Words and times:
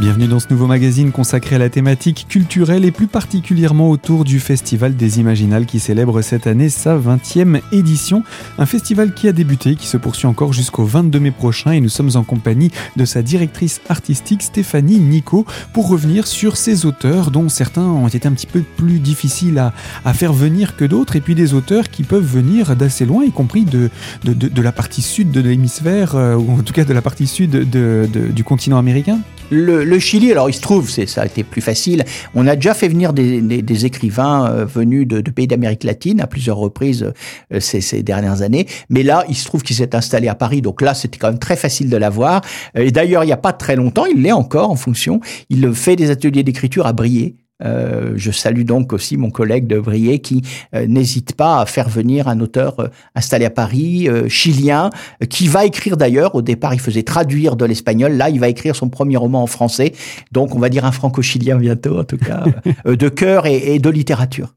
Bienvenue 0.00 0.28
dans 0.28 0.38
ce 0.38 0.46
nouveau 0.50 0.68
magazine 0.68 1.10
consacré 1.10 1.56
à 1.56 1.58
la 1.58 1.70
thématique 1.70 2.26
culturelle 2.28 2.84
et 2.84 2.92
plus 2.92 3.08
particulièrement 3.08 3.90
autour 3.90 4.24
du 4.24 4.38
Festival 4.38 4.94
des 4.94 5.18
Imaginales 5.18 5.66
qui 5.66 5.80
célèbre 5.80 6.22
cette 6.22 6.46
année 6.46 6.68
sa 6.68 6.96
20e 6.96 7.60
édition. 7.72 8.22
Un 8.58 8.66
festival 8.66 9.12
qui 9.12 9.26
a 9.26 9.32
débuté, 9.32 9.74
qui 9.74 9.88
se 9.88 9.96
poursuit 9.96 10.28
encore 10.28 10.52
jusqu'au 10.52 10.84
22 10.84 11.18
mai 11.18 11.30
prochain 11.32 11.72
et 11.72 11.80
nous 11.80 11.88
sommes 11.88 12.12
en 12.14 12.22
compagnie 12.22 12.70
de 12.96 13.04
sa 13.04 13.22
directrice 13.22 13.80
artistique 13.88 14.42
Stéphanie 14.42 15.00
Nico 15.00 15.44
pour 15.72 15.88
revenir 15.88 16.28
sur 16.28 16.56
ces 16.56 16.86
auteurs 16.86 17.32
dont 17.32 17.48
certains 17.48 17.82
ont 17.82 18.06
été 18.06 18.28
un 18.28 18.32
petit 18.32 18.46
peu 18.46 18.62
plus 18.76 19.00
difficiles 19.00 19.58
à, 19.58 20.14
faire 20.14 20.32
venir 20.32 20.76
que 20.76 20.84
d'autres 20.84 21.16
et 21.16 21.20
puis 21.20 21.34
des 21.34 21.54
auteurs 21.54 21.90
qui 21.90 22.04
peuvent 22.04 22.22
venir 22.24 22.76
d'assez 22.76 23.04
loin, 23.04 23.24
y 23.24 23.32
compris 23.32 23.64
de, 23.64 23.90
de, 24.22 24.62
la 24.62 24.70
partie 24.70 25.02
sud 25.02 25.32
de 25.32 25.40
l'hémisphère 25.40 26.14
euh, 26.14 26.36
ou 26.36 26.52
en 26.52 26.62
tout 26.62 26.72
cas 26.72 26.84
de 26.84 26.92
la 26.92 27.02
partie 27.02 27.26
sud 27.26 27.50
du 27.50 28.44
continent 28.44 28.78
américain. 28.78 29.18
Le, 29.50 29.98
Chili, 29.98 30.30
alors 30.30 30.50
il 30.50 30.52
se 30.52 30.60
trouve, 30.60 30.90
ça 30.90 31.22
a 31.22 31.26
été 31.26 31.42
plus 31.42 31.60
facile. 31.60 32.04
On 32.34 32.46
a 32.46 32.54
déjà 32.54 32.74
fait 32.74 32.88
venir 32.88 33.12
des, 33.12 33.86
écrivains 33.86 34.50
euh, 34.50 34.64
venus 34.64 35.06
de, 35.06 35.20
pays 35.30 35.46
d'Amérique 35.46 35.84
latine 35.84 36.20
à 36.20 36.26
plusieurs 36.26 36.56
reprises 36.56 37.12
euh, 37.52 37.60
ces, 37.60 38.02
dernières 38.02 38.42
années. 38.42 38.66
Mais 38.90 39.02
là, 39.02 39.24
il 39.28 39.34
se 39.34 39.46
trouve 39.46 39.62
qu'il 39.62 39.76
s'est 39.76 39.94
installé 39.94 40.28
à 40.28 40.34
Paris. 40.34 40.60
Donc 40.62 40.82
là, 40.82 40.94
c'était 40.94 41.18
quand 41.18 41.28
même 41.28 41.38
très 41.38 41.56
facile 41.56 41.88
de 41.88 41.96
l'avoir. 41.96 42.42
Euh, 42.76 42.82
et 42.82 42.90
d'ailleurs, 42.90 43.24
il 43.24 43.26
n'y 43.26 43.32
a 43.32 43.38
pas 43.38 43.52
très 43.52 43.76
longtemps, 43.76 44.04
il 44.06 44.22
l'est 44.22 44.32
encore 44.32 44.70
en 44.70 44.76
fonction. 44.76 45.20
Il 45.48 45.72
fait 45.74 45.96
des 45.96 46.10
ateliers 46.10 46.42
d'écriture 46.42 46.86
à 46.86 46.92
Briey. 46.92 47.36
Euh, 47.64 48.12
je 48.16 48.30
salue 48.30 48.62
donc 48.62 48.92
aussi 48.92 49.16
mon 49.16 49.30
collègue 49.30 49.66
de 49.66 49.80
Briey 49.80 50.20
qui 50.20 50.42
euh, 50.74 50.86
n'hésite 50.86 51.34
pas 51.34 51.60
à 51.60 51.66
faire 51.66 51.88
venir 51.88 52.28
un 52.28 52.38
auteur 52.40 52.78
euh, 52.78 52.88
installé 53.16 53.44
à 53.44 53.50
Paris, 53.50 54.08
chilien, 54.28 54.90
qui 55.28 55.48
va 55.48 55.64
écrire 55.64 55.96
d'ailleurs, 55.96 56.34
au 56.34 56.42
départ 56.42 56.74
il 56.74 56.80
faisait 56.80 57.02
traduire 57.02 57.56
de 57.56 57.64
l'espagnol, 57.64 58.12
là 58.12 58.30
il 58.30 58.38
va 58.38 58.48
écrire 58.48 58.76
son 58.76 58.88
premier 58.88 59.16
roman 59.16 59.42
en 59.42 59.46
français, 59.46 59.92
donc 60.32 60.54
on 60.54 60.58
va 60.58 60.68
dire 60.68 60.84
un 60.84 60.92
franco-chilien 60.92 61.56
bientôt 61.56 61.98
en 61.98 62.04
tout 62.04 62.18
cas, 62.18 62.44
de 62.84 63.08
cœur 63.08 63.46
et, 63.46 63.78
de 63.78 63.90
littérature. 63.90 64.54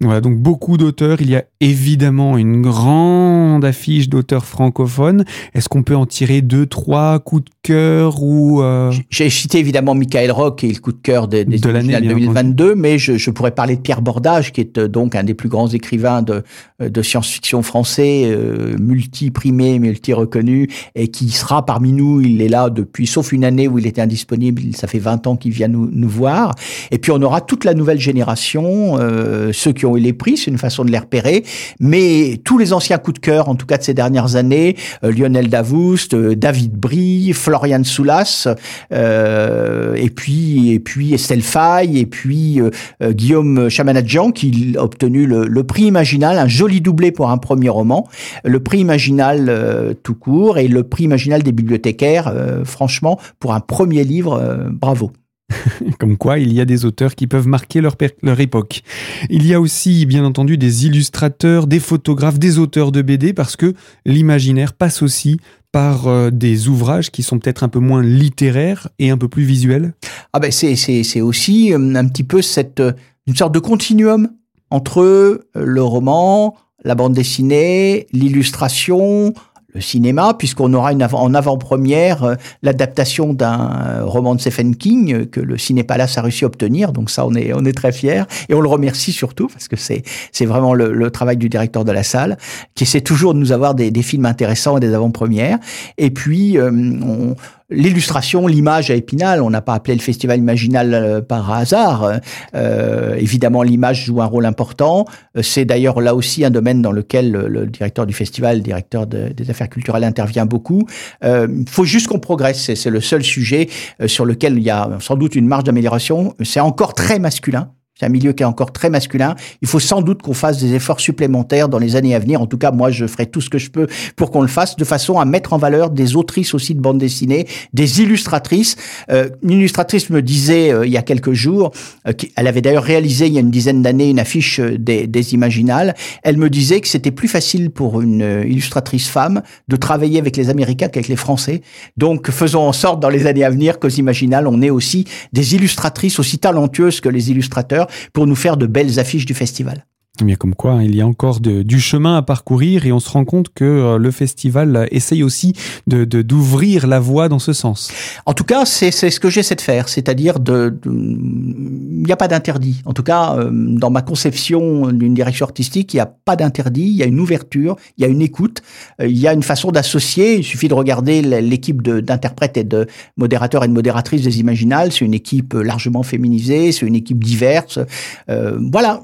Voilà, 0.00 0.20
donc 0.20 0.36
beaucoup 0.36 0.76
d'auteurs, 0.76 1.20
il 1.20 1.30
y 1.30 1.36
a 1.36 1.44
évidemment 1.60 2.36
une 2.36 2.62
grande 2.62 3.64
affiche 3.64 4.08
d'auteurs 4.08 4.44
francophones, 4.44 5.24
est-ce 5.54 5.68
qu'on 5.68 5.82
peut 5.82 5.96
en 5.96 6.06
tirer 6.06 6.42
deux, 6.42 6.66
trois 6.66 7.18
coups 7.18 7.44
de 7.44 7.50
cœur 7.62 8.22
ou... 8.22 8.62
J'ai 9.10 9.30
cité 9.30 9.58
évidemment 9.58 9.94
Michael 9.94 10.30
Rock 10.30 10.64
et 10.64 10.72
le 10.72 10.78
coup 10.78 10.92
de 10.92 11.00
cœur 11.02 11.28
des, 11.28 11.44
de 11.44 11.68
l'année 11.70 12.00
2022, 12.00 12.74
mais 12.74 12.98
je, 12.98 13.16
je, 13.16 13.30
pourrais 13.30 13.52
parler 13.52 13.76
de 13.76 13.80
Pierre 13.80 14.02
Bordage, 14.02 14.52
qui 14.52 14.60
est 14.60 14.78
euh, 14.78 14.88
donc 14.88 15.14
un 15.14 15.24
des 15.24 15.34
plus 15.34 15.48
grands 15.48 15.68
écrivains 15.68 16.22
de, 16.22 16.42
euh, 16.82 16.88
de 16.88 17.02
science-fiction 17.02 17.62
français, 17.62 18.24
euh, 18.26 18.76
multi-primé, 18.78 19.78
multi-reconnu, 19.78 20.68
et 20.94 21.08
qui 21.08 21.30
sera 21.30 21.64
parmi 21.64 21.92
nous. 21.92 22.20
Il 22.20 22.42
est 22.42 22.48
là 22.48 22.70
depuis, 22.70 23.06
sauf 23.06 23.32
une 23.32 23.44
année 23.44 23.68
où 23.68 23.78
il 23.78 23.86
était 23.86 24.00
indisponible, 24.00 24.62
ça 24.74 24.86
fait 24.86 24.98
20 24.98 25.26
ans 25.26 25.36
qu'il 25.36 25.52
vient 25.52 25.68
nous, 25.68 25.88
nous 25.92 26.08
voir. 26.08 26.54
Et 26.90 26.98
puis 26.98 27.12
on 27.12 27.22
aura 27.22 27.40
toute 27.40 27.64
la 27.64 27.74
nouvelle 27.74 28.00
génération, 28.00 28.98
euh, 28.98 29.43
ceux 29.52 29.72
qui 29.72 29.86
ont 29.86 29.96
eu 29.96 30.00
les 30.00 30.12
prix, 30.12 30.36
c'est 30.36 30.50
une 30.50 30.58
façon 30.58 30.84
de 30.84 30.90
les 30.90 30.98
repérer, 30.98 31.44
mais 31.80 32.40
tous 32.44 32.58
les 32.58 32.72
anciens 32.72 32.98
coups 32.98 33.20
de 33.20 33.24
cœur, 33.24 33.48
en 33.48 33.54
tout 33.54 33.66
cas 33.66 33.78
de 33.78 33.82
ces 33.82 33.94
dernières 33.94 34.36
années, 34.36 34.76
Lionel 35.02 35.48
Davoust, 35.48 36.14
David 36.14 36.72
Brie, 36.72 37.32
Florian 37.32 37.84
Soulas, 37.84 38.48
et 38.90 40.10
puis 40.10 40.72
et 40.72 40.80
puis 40.80 41.14
Estelle 41.14 41.42
Faye, 41.42 41.98
et 41.98 42.06
puis 42.06 42.60
euh, 42.60 42.70
euh, 43.02 43.12
Guillaume 43.12 43.68
Chamanadjian 43.68 44.30
qui 44.30 44.74
a 44.76 44.82
obtenu 44.82 45.26
le, 45.26 45.64
prix 45.64 45.84
Imaginal, 45.84 46.38
un 46.38 46.48
joli 46.48 46.80
doublé 46.80 47.12
pour 47.12 47.30
un 47.30 47.38
premier 47.38 47.68
roman, 47.68 48.08
le 48.44 48.60
prix 48.60 48.80
Imaginal 48.80 49.46
euh, 49.48 49.94
tout 50.02 50.14
court 50.14 50.58
et 50.58 50.68
le 50.68 50.82
prix 50.82 51.04
Imaginal 51.04 51.42
des 51.42 51.52
bibliothécaires, 51.52 52.32
franchement, 52.64 53.18
pour 53.38 53.54
un 53.54 53.60
premier 53.60 54.04
livre, 54.04 54.70
bravo. 54.70 55.10
Comme 55.98 56.16
quoi, 56.16 56.38
il 56.38 56.52
y 56.52 56.60
a 56.60 56.64
des 56.64 56.84
auteurs 56.84 57.14
qui 57.14 57.26
peuvent 57.26 57.48
marquer 57.48 57.80
leur, 57.80 57.96
leur, 58.22 58.40
époque. 58.40 58.82
Il 59.30 59.46
y 59.46 59.54
a 59.54 59.60
aussi, 59.60 60.06
bien 60.06 60.24
entendu, 60.24 60.58
des 60.58 60.86
illustrateurs, 60.86 61.66
des 61.66 61.80
photographes, 61.80 62.38
des 62.38 62.58
auteurs 62.58 62.92
de 62.92 63.02
BD, 63.02 63.32
parce 63.32 63.56
que 63.56 63.74
l'imaginaire 64.04 64.72
passe 64.72 65.02
aussi 65.02 65.38
par 65.74 66.06
euh, 66.06 66.30
des 66.30 66.68
ouvrages 66.68 67.10
qui 67.10 67.24
sont 67.24 67.40
peut-être 67.40 67.64
un 67.64 67.68
peu 67.68 67.80
moins 67.80 68.00
littéraires 68.00 68.88
et 69.00 69.10
un 69.10 69.18
peu 69.18 69.26
plus 69.26 69.42
visuels 69.42 69.92
Ah 70.32 70.38
ben 70.38 70.52
c'est, 70.52 70.76
c'est, 70.76 71.20
aussi 71.20 71.72
euh, 71.72 71.94
un 71.96 72.06
petit 72.06 72.22
peu 72.22 72.42
cette 72.42 72.78
euh, 72.78 72.92
une 73.26 73.34
sorte 73.34 73.52
de 73.52 73.58
continuum 73.58 74.28
entre 74.70 75.46
le 75.54 75.82
roman, 75.82 76.54
la 76.84 76.94
bande 76.94 77.14
dessinée, 77.14 78.06
l'illustration, 78.12 79.34
le 79.74 79.80
cinéma, 79.80 80.34
puisqu'on 80.34 80.72
aura 80.72 80.92
une 80.92 81.02
en 81.02 81.34
avant-première 81.34 82.24
euh, 82.24 82.34
l'adaptation 82.62 83.34
d'un 83.34 84.02
roman 84.02 84.36
de 84.36 84.40
Stephen 84.40 84.76
King 84.76 85.12
euh, 85.12 85.26
que 85.26 85.40
le 85.40 85.58
Ciné 85.58 85.82
Palace 85.82 86.16
a 86.16 86.22
réussi 86.22 86.44
à 86.44 86.46
obtenir. 86.46 86.92
Donc 86.92 87.10
ça, 87.10 87.26
on 87.26 87.34
est, 87.34 87.52
on 87.52 87.64
est 87.64 87.72
très 87.72 87.92
fiers 87.92 88.22
et 88.48 88.54
on 88.54 88.60
le 88.60 88.68
remercie 88.68 89.12
surtout 89.12 89.48
parce 89.48 89.66
que 89.66 89.76
c'est, 89.76 90.02
c'est 90.32 90.46
vraiment 90.46 90.74
le, 90.74 90.92
le, 90.92 91.10
travail 91.10 91.36
du 91.36 91.48
directeur 91.48 91.84
de 91.84 91.92
la 91.92 92.02
salle 92.02 92.38
qui 92.74 92.84
essaie 92.84 93.00
toujours 93.00 93.34
de 93.34 93.38
nous 93.38 93.52
avoir 93.52 93.74
des, 93.74 93.90
des 93.90 94.02
films 94.02 94.26
intéressants 94.26 94.76
et 94.76 94.80
des 94.80 94.94
avant-premières. 94.94 95.58
Et 95.98 96.10
puis, 96.10 96.56
euh, 96.58 96.70
on, 96.70 97.34
l'illustration, 97.70 98.46
l'image 98.46 98.90
à 98.90 98.94
Épinal, 98.94 99.42
on 99.42 99.50
n'a 99.50 99.62
pas 99.62 99.74
appelé 99.74 99.94
le 99.94 100.00
festival 100.00 100.38
Imaginal 100.38 100.94
euh, 100.94 101.20
par 101.20 101.50
hasard. 101.50 102.20
Euh, 102.54 103.14
évidemment, 103.16 103.62
l'image 103.62 104.04
joue 104.04 104.20
un 104.20 104.26
rôle 104.26 104.46
important. 104.46 105.06
Euh, 105.36 105.42
c'est 105.42 105.64
d'ailleurs 105.64 106.00
là 106.00 106.14
aussi 106.14 106.44
un 106.44 106.50
domaine 106.50 106.82
dans 106.82 106.92
lequel 106.92 107.32
le, 107.32 107.66
directeur 107.66 108.06
du 108.06 108.12
festival, 108.12 108.58
le 108.58 108.62
directeur 108.62 109.06
des 109.06 109.50
affaires 109.50 109.68
culturelles 109.68 110.04
intervient 110.04 110.46
beaucoup. 110.46 110.86
Il 111.22 111.64
faut 111.68 111.84
juste 111.84 112.08
qu'on 112.08 112.18
progresse. 112.18 112.72
C'est 112.74 112.90
le 112.90 113.00
seul 113.00 113.22
sujet 113.22 113.68
sur 114.06 114.24
lequel 114.24 114.58
il 114.58 114.62
y 114.62 114.70
a 114.70 114.90
sans 115.00 115.16
doute 115.16 115.34
une 115.34 115.46
marge 115.46 115.64
d'amélioration. 115.64 116.34
C'est 116.42 116.60
encore 116.60 116.94
très 116.94 117.18
masculin. 117.18 117.70
C'est 117.98 118.06
un 118.06 118.08
milieu 118.08 118.32
qui 118.32 118.42
est 118.42 118.46
encore 118.46 118.72
très 118.72 118.90
masculin. 118.90 119.36
Il 119.62 119.68
faut 119.68 119.78
sans 119.78 120.02
doute 120.02 120.20
qu'on 120.20 120.34
fasse 120.34 120.58
des 120.58 120.74
efforts 120.74 120.98
supplémentaires 120.98 121.68
dans 121.68 121.78
les 121.78 121.94
années 121.94 122.16
à 122.16 122.18
venir. 122.18 122.42
En 122.42 122.46
tout 122.46 122.58
cas, 122.58 122.72
moi, 122.72 122.90
je 122.90 123.06
ferai 123.06 123.26
tout 123.26 123.40
ce 123.40 123.48
que 123.48 123.58
je 123.58 123.70
peux 123.70 123.86
pour 124.16 124.32
qu'on 124.32 124.42
le 124.42 124.48
fasse, 124.48 124.74
de 124.74 124.84
façon 124.84 125.20
à 125.20 125.24
mettre 125.24 125.52
en 125.52 125.58
valeur 125.58 125.90
des 125.90 126.16
autrices 126.16 126.54
aussi 126.54 126.74
de 126.74 126.80
bande 126.80 126.98
dessinée, 126.98 127.46
des 127.72 128.02
illustratrices. 128.02 128.74
Euh, 129.10 129.28
une 129.44 129.52
illustratrice 129.52 130.10
me 130.10 130.22
disait 130.22 130.72
euh, 130.72 130.84
il 130.84 130.92
y 130.92 130.96
a 130.96 131.02
quelques 131.02 131.34
jours, 131.34 131.70
euh, 132.08 132.12
elle 132.34 132.48
avait 132.48 132.62
d'ailleurs 132.62 132.82
réalisé 132.82 133.28
il 133.28 133.32
y 133.32 133.36
a 133.36 133.40
une 133.40 133.52
dizaine 133.52 133.80
d'années 133.80 134.10
une 134.10 134.18
affiche 134.18 134.58
euh, 134.58 134.76
des, 134.76 135.06
des, 135.06 135.34
Imaginales. 135.34 135.94
Elle 136.24 136.36
me 136.36 136.50
disait 136.50 136.80
que 136.80 136.88
c'était 136.88 137.12
plus 137.12 137.28
facile 137.28 137.70
pour 137.70 138.00
une 138.00 138.44
illustratrice 138.46 139.08
femme 139.08 139.42
de 139.68 139.76
travailler 139.76 140.18
avec 140.18 140.36
les 140.36 140.50
Américains 140.50 140.88
qu'avec 140.88 141.08
les 141.08 141.16
Français. 141.16 141.62
Donc, 141.96 142.30
faisons 142.30 142.60
en 142.60 142.72
sorte 142.72 143.00
dans 143.00 143.08
les 143.08 143.26
années 143.26 143.44
à 143.44 143.50
venir 143.50 143.78
qu'aux 143.78 143.88
Imaginales, 143.88 144.46
on 144.46 144.60
ait 144.60 144.70
aussi 144.70 145.06
des 145.32 145.54
illustratrices 145.54 146.18
aussi 146.18 146.38
talentueuses 146.38 147.00
que 147.00 147.08
les 147.08 147.30
illustrateurs 147.30 147.83
pour 148.12 148.26
nous 148.26 148.36
faire 148.36 148.56
de 148.56 148.66
belles 148.66 148.98
affiches 148.98 149.26
du 149.26 149.34
festival. 149.34 149.86
Eh 150.20 150.24
bien 150.24 150.36
comme 150.36 150.54
quoi, 150.54 150.74
hein, 150.74 150.82
il 150.84 150.94
y 150.94 151.00
a 151.00 151.06
encore 151.08 151.40
du 151.40 151.80
chemin 151.80 152.16
à 152.16 152.22
parcourir 152.22 152.86
et 152.86 152.92
on 152.92 153.00
se 153.00 153.10
rend 153.10 153.24
compte 153.24 153.48
que 153.52 153.64
euh, 153.64 153.98
le 153.98 154.12
festival 154.12 154.86
essaye 154.92 155.24
aussi 155.24 155.54
d'ouvrir 155.88 156.86
la 156.86 157.00
voie 157.00 157.28
dans 157.28 157.40
ce 157.40 157.52
sens. 157.52 157.90
En 158.24 158.32
tout 158.32 158.44
cas, 158.44 158.64
c'est 158.64 158.92
ce 158.92 159.18
que 159.18 159.28
j'essaie 159.28 159.56
de 159.56 159.60
faire, 159.60 159.88
c'est-à-dire 159.88 160.38
de, 160.38 160.78
il 160.86 162.04
n'y 162.04 162.12
a 162.12 162.16
pas 162.16 162.28
d'interdit. 162.28 162.80
En 162.84 162.92
tout 162.92 163.02
cas, 163.02 163.34
euh, 163.36 163.50
dans 163.52 163.90
ma 163.90 164.02
conception 164.02 164.92
d'une 164.92 165.14
direction 165.14 165.46
artistique, 165.46 165.92
il 165.94 165.96
n'y 165.96 166.02
a 166.02 166.14
pas 166.24 166.36
d'interdit, 166.36 166.82
il 166.82 166.96
y 166.96 167.02
a 167.02 167.06
une 167.06 167.18
ouverture, 167.18 167.74
il 167.98 168.02
y 168.02 168.04
a 168.04 168.08
une 168.08 168.22
écoute, 168.22 168.62
euh, 169.00 169.08
il 169.08 169.18
y 169.18 169.26
a 169.26 169.32
une 169.32 169.42
façon 169.42 169.72
d'associer. 169.72 170.36
Il 170.36 170.44
suffit 170.44 170.68
de 170.68 170.74
regarder 170.74 171.22
l'équipe 171.22 171.82
d'interprètes 171.82 172.56
et 172.56 172.62
de 172.62 172.86
modérateurs 173.16 173.64
et 173.64 173.68
de 173.68 173.72
modératrices 173.72 174.22
des 174.22 174.38
Imaginales. 174.38 174.92
C'est 174.92 175.04
une 175.04 175.14
équipe 175.14 175.54
largement 175.54 176.04
féminisée, 176.04 176.70
c'est 176.70 176.86
une 176.86 176.94
équipe 176.94 177.24
diverse. 177.24 177.80
voilà 178.28 179.00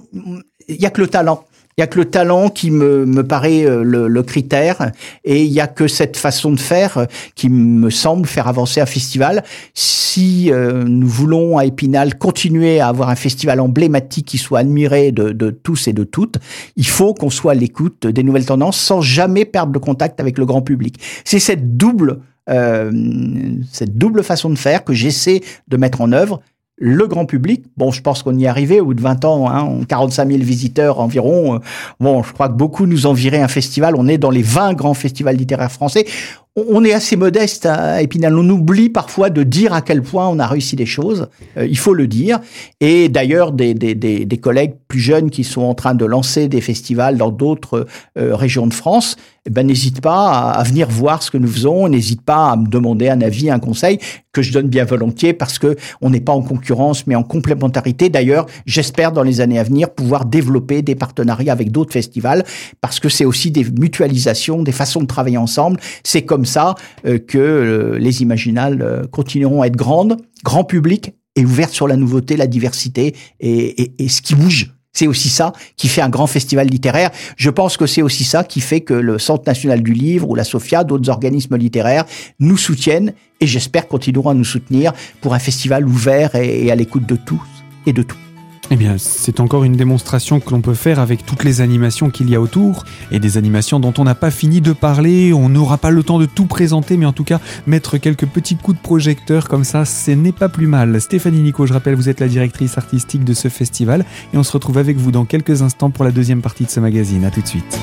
il 0.71 0.81
y 0.81 0.87
a 0.87 0.91
que 0.91 1.01
le 1.01 1.09
talent. 1.09 1.45
Il 1.79 1.81
y 1.81 1.85
a 1.85 1.87
que 1.87 1.99
le 1.99 2.05
talent 2.05 2.51
qui 2.51 2.71
me, 2.71 3.07
me 3.07 3.27
paraît 3.27 3.65
euh, 3.65 3.83
le, 3.83 4.23
critère 4.23 4.91
et 5.25 5.45
il 5.45 5.51
y 5.51 5.61
a 5.61 5.67
que 5.67 5.87
cette 5.87 6.17
façon 6.17 6.51
de 6.51 6.61
faire 6.61 6.99
euh, 6.99 7.05
qui 7.37 7.49
me 7.49 7.89
semble 7.91 8.27
faire 8.27 8.49
avancer 8.49 8.81
un 8.81 8.87
festival. 8.87 9.45
Si 9.73 10.51
euh, 10.51 10.85
nous 10.85 11.07
voulons 11.07 11.57
à 11.57 11.65
Épinal 11.65 12.19
continuer 12.19 12.81
à 12.81 12.89
avoir 12.89 13.09
un 13.09 13.15
festival 13.15 13.61
emblématique 13.61 14.27
qui 14.27 14.37
soit 14.37 14.59
admiré 14.59 15.13
de, 15.13 15.31
de 15.31 15.51
tous 15.51 15.89
et 15.89 15.93
de 15.93 16.05
toutes, 16.05 16.39
il 16.77 16.87
faut 16.87 17.15
qu'on 17.15 17.31
soit 17.31 17.53
à 17.53 17.55
l'écoute 17.55 18.07
des 18.07 18.25
nouvelles 18.25 18.47
tendances 18.47 18.79
sans 18.79 19.01
jamais 19.01 19.45
perdre 19.47 19.73
le 19.73 19.81
contact 19.81 20.21
avec 20.21 20.39
le 20.39 20.45
grand 20.45 20.63
public. 20.63 21.01
C'est 21.25 21.39
cette 21.39 21.79
double 21.79 22.19
euh, 22.51 22.91
cette 23.71 23.97
double 23.97 24.23
façon 24.25 24.51
de 24.51 24.59
faire 24.59 24.85
que 24.85 24.93
j'essaie 24.93 25.41
de 25.69 25.77
mettre 25.77 26.01
en 26.01 26.13
œuvre 26.13 26.41
le 26.81 27.07
grand 27.07 27.27
public. 27.27 27.65
Bon, 27.77 27.93
je 27.93 28.01
pense 28.01 28.23
qu'on 28.23 28.37
y 28.37 28.45
est 28.45 28.49
arrivé 28.49 28.81
au 28.81 28.87
bout 28.87 28.95
de 28.95 29.03
20 29.03 29.25
ans, 29.27 29.49
hein, 29.49 29.81
45 29.87 30.29
000 30.29 30.43
visiteurs 30.43 30.99
environ. 30.99 31.55
Euh, 31.55 31.59
bon, 32.01 32.23
je 32.23 32.33
crois 32.33 32.49
que 32.49 32.55
beaucoup 32.55 32.87
nous 32.87 33.07
enviraient 33.07 33.43
un 33.43 33.49
festival. 33.49 33.95
On 33.97 34.09
est 34.09 34.19
dans 34.19 34.31
les 34.31 34.43
20 34.43 34.73
grands 34.73 34.95
festivals 34.95 35.37
littéraires 35.37 35.71
français. 35.71 36.07
On 36.69 36.85
est 36.85 36.93
assez 36.93 37.17
modeste 37.17 37.67
à 37.67 38.03
Épinal. 38.03 38.37
On 38.37 38.49
oublie 38.49 38.89
parfois 38.89 39.31
de 39.31 39.43
dire 39.43 39.73
à 39.73 39.83
quel 39.83 40.03
point 40.03 40.29
on 40.29 40.39
a 40.39 40.47
réussi 40.47 40.77
des 40.77 40.87
choses. 40.87 41.29
Euh, 41.57 41.67
il 41.67 41.79
faut 41.79 41.95
le 41.95 42.07
dire. 42.07 42.41
Et 42.81 43.09
d'ailleurs, 43.09 43.53
des, 43.53 44.41
collègues 44.41 44.75
plus 44.89 45.01
jeunes 45.01 45.31
qui 45.31 45.45
sont 45.45 45.63
en 45.63 45.75
train 45.75 45.95
de 45.95 46.05
lancer 46.05 46.49
des 46.49 46.61
festivals 46.61 47.17
dans 47.17 47.31
d'autres 47.31 47.87
euh, 48.19 48.35
régions 48.35 48.67
de 48.67 48.75
France 48.75 49.17
eh 49.47 49.51
ben, 49.51 49.67
n'hésite 49.67 50.03
pas 50.03 50.51
à, 50.51 50.63
venir 50.63 50.89
voir 50.91 51.23
ce 51.23 51.31
que 51.31 51.39
nous 51.39 51.49
faisons, 51.49 51.89
n'hésite 51.89 52.21
pas 52.21 52.51
à 52.51 52.57
me 52.57 52.69
demander 52.69 53.09
un 53.09 53.23
avis, 53.23 53.51
un 53.51 53.59
conseil 53.59 53.99
que 54.33 54.43
je 54.43 54.53
donne 54.53 54.69
bien 54.69 54.85
volontiers 54.85 55.33
parce 55.33 55.59
que 55.59 55.77
on 56.03 56.11
n'est 56.11 56.21
pas 56.21 56.33
en 56.33 56.43
concurrence 56.43 57.07
mais 57.07 57.15
en 57.15 57.23
complémentarité. 57.23 58.11
D'ailleurs, 58.11 58.45
j'espère 58.67 59.13
dans 59.13 59.23
les 59.23 59.41
années 59.41 59.59
à 59.59 59.63
venir 59.63 59.91
pouvoir 59.95 60.27
développer 60.27 60.83
des 60.83 60.95
partenariats 60.95 61.55
avec 61.55 61.73
d'autres 61.73 61.93
festivals 61.93 62.45
parce 62.83 63.01
que 63.01 63.09
c'est 63.09 63.25
aussi 63.25 63.51
des 63.51 63.65
mutualisations, 63.65 64.63
des 64.63 64.73
façons 64.73 65.01
de 65.01 65.07
travailler 65.07 65.39
ensemble. 65.39 65.81
C'est 66.05 66.23
comme 66.23 66.45
euh, 67.07 67.19
que 67.19 67.39
euh, 67.39 67.99
les 67.99 68.23
Imaginales 68.23 68.83
euh, 68.83 69.07
continueront 69.07 69.63
à 69.63 69.67
être 69.67 69.77
grandes, 69.77 70.17
grand 70.45 70.65
public 70.65 71.15
et 71.37 71.45
ouvertes 71.45 71.73
sur 71.73 71.89
la 71.89 71.97
nouveauté, 71.97 72.37
la 72.37 72.47
diversité 72.47 73.15
et 73.39 74.09
ce 74.09 74.21
qui 74.21 74.35
bouge 74.35 74.73
c'est 74.93 75.07
aussi 75.07 75.29
ça 75.29 75.53
qui 75.77 75.89
fait 75.89 76.01
un 76.01 76.09
grand 76.09 76.27
festival 76.27 76.67
littéraire. 76.67 77.11
Je 77.37 77.51
pense 77.51 77.77
que 77.77 77.87
c'est 77.87 78.03
aussi 78.03 78.25
ça 78.25 78.45
qui 78.45 78.61
fait 78.61 78.81
que 78.81 78.95
le 78.95 79.19
Centre 79.19 79.45
national 79.47 79.83
du 79.83 79.93
livre 79.93 80.29
ou 80.29 80.35
la 80.35 80.45
SOFIA, 80.45 80.85
d'autres 80.85 81.09
organismes 81.11 81.57
littéraires, 81.57 82.05
nous 82.39 82.57
soutiennent 82.57 83.13
et 83.41 83.47
j'espère 83.47 83.89
continueront 83.89 84.31
à 84.31 84.35
nous 84.35 84.45
soutenir 84.45 84.93
pour 85.21 85.35
un 85.35 85.39
festival 85.39 85.87
ouvert 85.87 86.35
et, 86.35 86.71
à 86.71 86.75
l'écoute 86.75 87.07
de 87.07 87.17
tous 87.17 87.43
et 87.87 87.93
de 87.93 88.03
tout. 88.03 88.19
Eh 88.73 88.77
bien, 88.77 88.99
c'est 88.99 89.41
encore 89.41 89.65
une 89.65 89.73
démonstration 89.73 90.39
que 90.39 90.51
l'on 90.51 90.61
peut 90.61 90.75
faire 90.75 91.01
avec 91.01 91.27
toutes 91.27 91.43
les 91.43 91.61
animations 91.61 92.09
qu'il 92.09 92.31
y 92.31 92.37
a 92.37 92.41
autour, 92.41 92.85
et 93.11 93.19
des 93.19 93.37
animations 93.37 93.81
dont 93.81 93.93
on 93.99 94.05
n'a 94.05 94.15
pas 94.15 94.31
fini 94.31 94.61
de 94.61 94.73
parler, 94.73 95.33
on 95.33 95.49
n'aura 95.49 95.77
pas 95.77 95.91
le 95.91 96.05
temps 96.05 96.21
de 96.21 96.27
tout 96.27 96.47
présenter, 96.47 96.97
mais 96.97 97.05
en 97.05 97.13
tout 97.13 97.25
cas, 97.25 97.41
mettre 97.67 97.99
quelques 97.99 98.27
petits 98.27 98.55
coups 98.55 98.77
de 98.77 98.83
projecteur 98.83 99.49
comme 99.49 99.65
ça, 99.65 99.85
ce 99.85 100.13
n'est 100.13 100.31
pas 100.31 100.49
plus 100.49 100.69
mal. 100.69 101.01
Stéphanie 101.01 101.43
Nico, 101.43 101.67
je 101.67 101.73
rappelle, 101.73 101.97
vous 101.97 102.09
êtes 102.09 102.21
la 102.21 102.29
directrice 102.29 102.79
artistique 102.79 103.25
de 103.25 103.35
ce 103.35 103.49
festival, 103.49 104.05
et 104.33 104.39
on 104.39 104.45
se 104.45 104.53
retrouve 104.53 104.79
avec 104.79 104.97
vous 104.97 105.11
dans 105.11 105.25
quelques 105.25 105.63
instants 105.63 105.91
pour 105.91 106.05
la 106.05 106.13
deuxième 106.13 106.41
partie 106.41 106.65
de 106.65 106.71
ce 106.71 106.79
magazine. 106.79 107.25
A 107.25 107.33
tout 107.33 107.43
de 107.43 107.49
suite. 107.49 107.81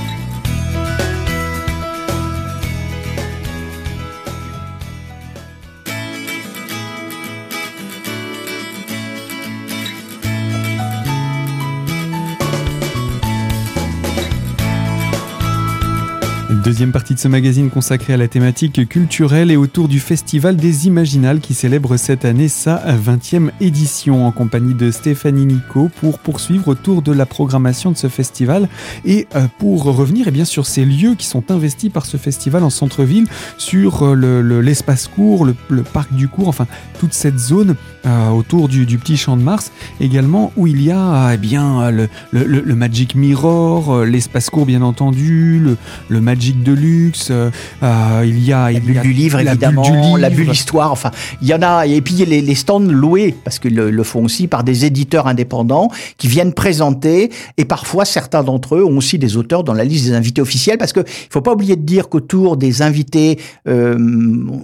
Deuxième 16.68 16.92
partie 16.92 17.14
de 17.14 17.20
ce 17.20 17.30
magazine 17.30 17.70
consacré 17.70 18.12
à 18.12 18.18
la 18.18 18.28
thématique 18.28 18.90
culturelle 18.90 19.52
et 19.52 19.56
autour 19.56 19.88
du 19.88 20.02
Festival 20.02 20.58
des 20.58 20.86
Imaginales 20.86 21.40
qui 21.40 21.54
célèbre 21.54 21.96
cette 21.96 22.26
année 22.26 22.50
sa 22.50 22.84
20e 22.94 23.52
édition 23.62 24.28
en 24.28 24.34
compagnie 24.34 24.74
de 24.74 24.92
Stéphanie 24.92 25.46
Nico 25.46 25.90
pour 26.02 26.20
poursuivre 26.20 26.68
autour 26.68 27.02
de 27.02 27.14
la 27.14 27.26
programmation 27.26 27.92
de 27.92 27.96
ce 27.96 28.10
festival. 28.10 28.68
Et 29.06 29.30
euh, 29.38 29.48
pour 29.60 29.84
revenir 29.84 30.26
eh 30.28 30.32
bien, 30.32 30.44
sur 30.44 30.66
ces 30.66 30.84
lieux 30.84 31.16
qui 31.16 31.26
sont 31.26 31.52
investis 31.52 31.90
par 31.90 32.06
ce 32.06 32.18
festival 32.18 32.66
en 32.66 32.70
centre-ville, 32.70 33.28
sur 33.58 34.04
euh, 34.04 34.62
l'espace 34.62 35.08
court, 35.08 35.46
le, 35.46 35.84
parc 35.84 36.14
du 36.14 36.28
cours, 36.28 36.50
enfin 36.50 36.68
toute 37.00 37.14
cette 37.14 37.40
zone 37.40 37.78
euh, 38.06 38.28
autour 38.32 38.68
du, 38.68 38.86
petit 38.98 39.16
champ 39.16 39.38
de 39.38 39.42
Mars 39.42 39.72
également 40.02 40.52
où 40.58 40.68
il 40.68 40.82
y 40.82 40.92
a 40.92 41.32
eh 41.34 41.38
bien, 41.38 41.92
le, 41.92 42.10
le 42.34 42.76
Magic 42.76 43.16
Mirror, 43.16 44.04
l'espace 44.04 44.50
court 44.50 44.66
bien 44.66 44.82
entendu, 44.82 45.62
le 46.10 46.20
Magic 46.20 46.57
de 46.64 46.74
luxe, 46.74 47.30
euh, 47.32 47.50
euh, 47.84 48.24
il 48.26 48.44
y 48.44 48.54
a... 48.54 48.72
La 48.72 48.80
bulle 48.80 49.02
du 49.02 49.14
livre, 49.14 49.40
évidemment, 49.40 50.18
la 50.18 50.30
bulle 50.30 50.50
histoire, 50.50 50.92
enfin, 50.92 51.12
il 51.42 51.48
y 51.48 51.54
en 51.54 51.62
a, 51.62 51.86
et 51.86 52.02
puis 52.02 52.16
les, 52.26 52.42
les 52.42 52.56
stands 52.56 52.80
loués, 52.80 53.36
parce 53.44 53.60
qu'ils 53.60 53.76
le, 53.76 54.04
font 54.04 54.26
aussi 54.26 54.48
par 54.48 54.64
des 54.64 54.86
éditeurs 54.86 55.28
indépendants 55.28 55.90
qui 56.18 56.28
viennent 56.28 56.54
présenter, 56.54 57.32
et 57.58 57.66
parfois 57.66 58.06
certains 58.06 58.44
d'entre 58.44 58.76
eux 58.76 58.84
ont 58.84 58.98
aussi 58.98 59.18
des 59.18 59.38
auteurs 59.38 59.64
dans 59.64 59.74
la 59.74 59.84
liste 59.84 60.06
des 60.06 60.14
invités 60.14 60.42
officiels, 60.42 60.78
parce 60.78 60.94
que 60.94 61.02
il 61.02 61.32
faut 61.32 61.42
pas 61.42 61.54
oublier 61.54 61.76
de 61.76 61.82
dire 61.82 62.10
qu'autour 62.10 62.58
des 62.58 62.82
invités, 62.82 63.40
euh, 63.68 63.98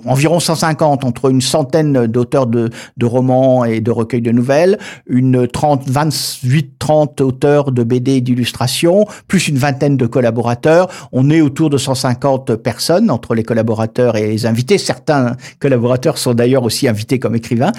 environ 0.06 0.40
150, 0.40 1.04
entre 1.04 1.30
une 1.30 1.42
centaine 1.42 2.08
d'auteurs 2.08 2.48
de, 2.48 2.70
de 2.98 3.06
romans 3.06 3.66
et 3.66 3.82
de 3.82 3.92
recueils 3.92 4.22
de 4.22 4.32
nouvelles, 4.32 4.78
une 5.08 5.48
30, 5.48 5.88
28, 5.88 6.74
30 6.80 7.22
auteurs 7.22 7.72
de 7.72 7.84
BD 7.84 8.14
et 8.14 8.22
d'illustrations, 8.22 9.06
plus 9.28 9.48
une 9.48 9.58
vingtaine 9.58 9.98
de 9.98 10.06
collaborateurs, 10.06 10.88
on 11.12 11.30
est 11.30 11.42
autour 11.42 11.70
de 11.70 11.73
150 11.78 12.56
personnes 12.56 13.10
entre 13.10 13.36
les 13.36 13.44
collaborateurs 13.44 14.16
et 14.16 14.28
les 14.28 14.46
invités. 14.46 14.78
Certains 14.78 15.36
collaborateurs 15.60 16.18
sont 16.18 16.34
d'ailleurs 16.34 16.64
aussi 16.64 16.88
invités 16.88 17.20
comme 17.20 17.36
écrivains 17.36 17.72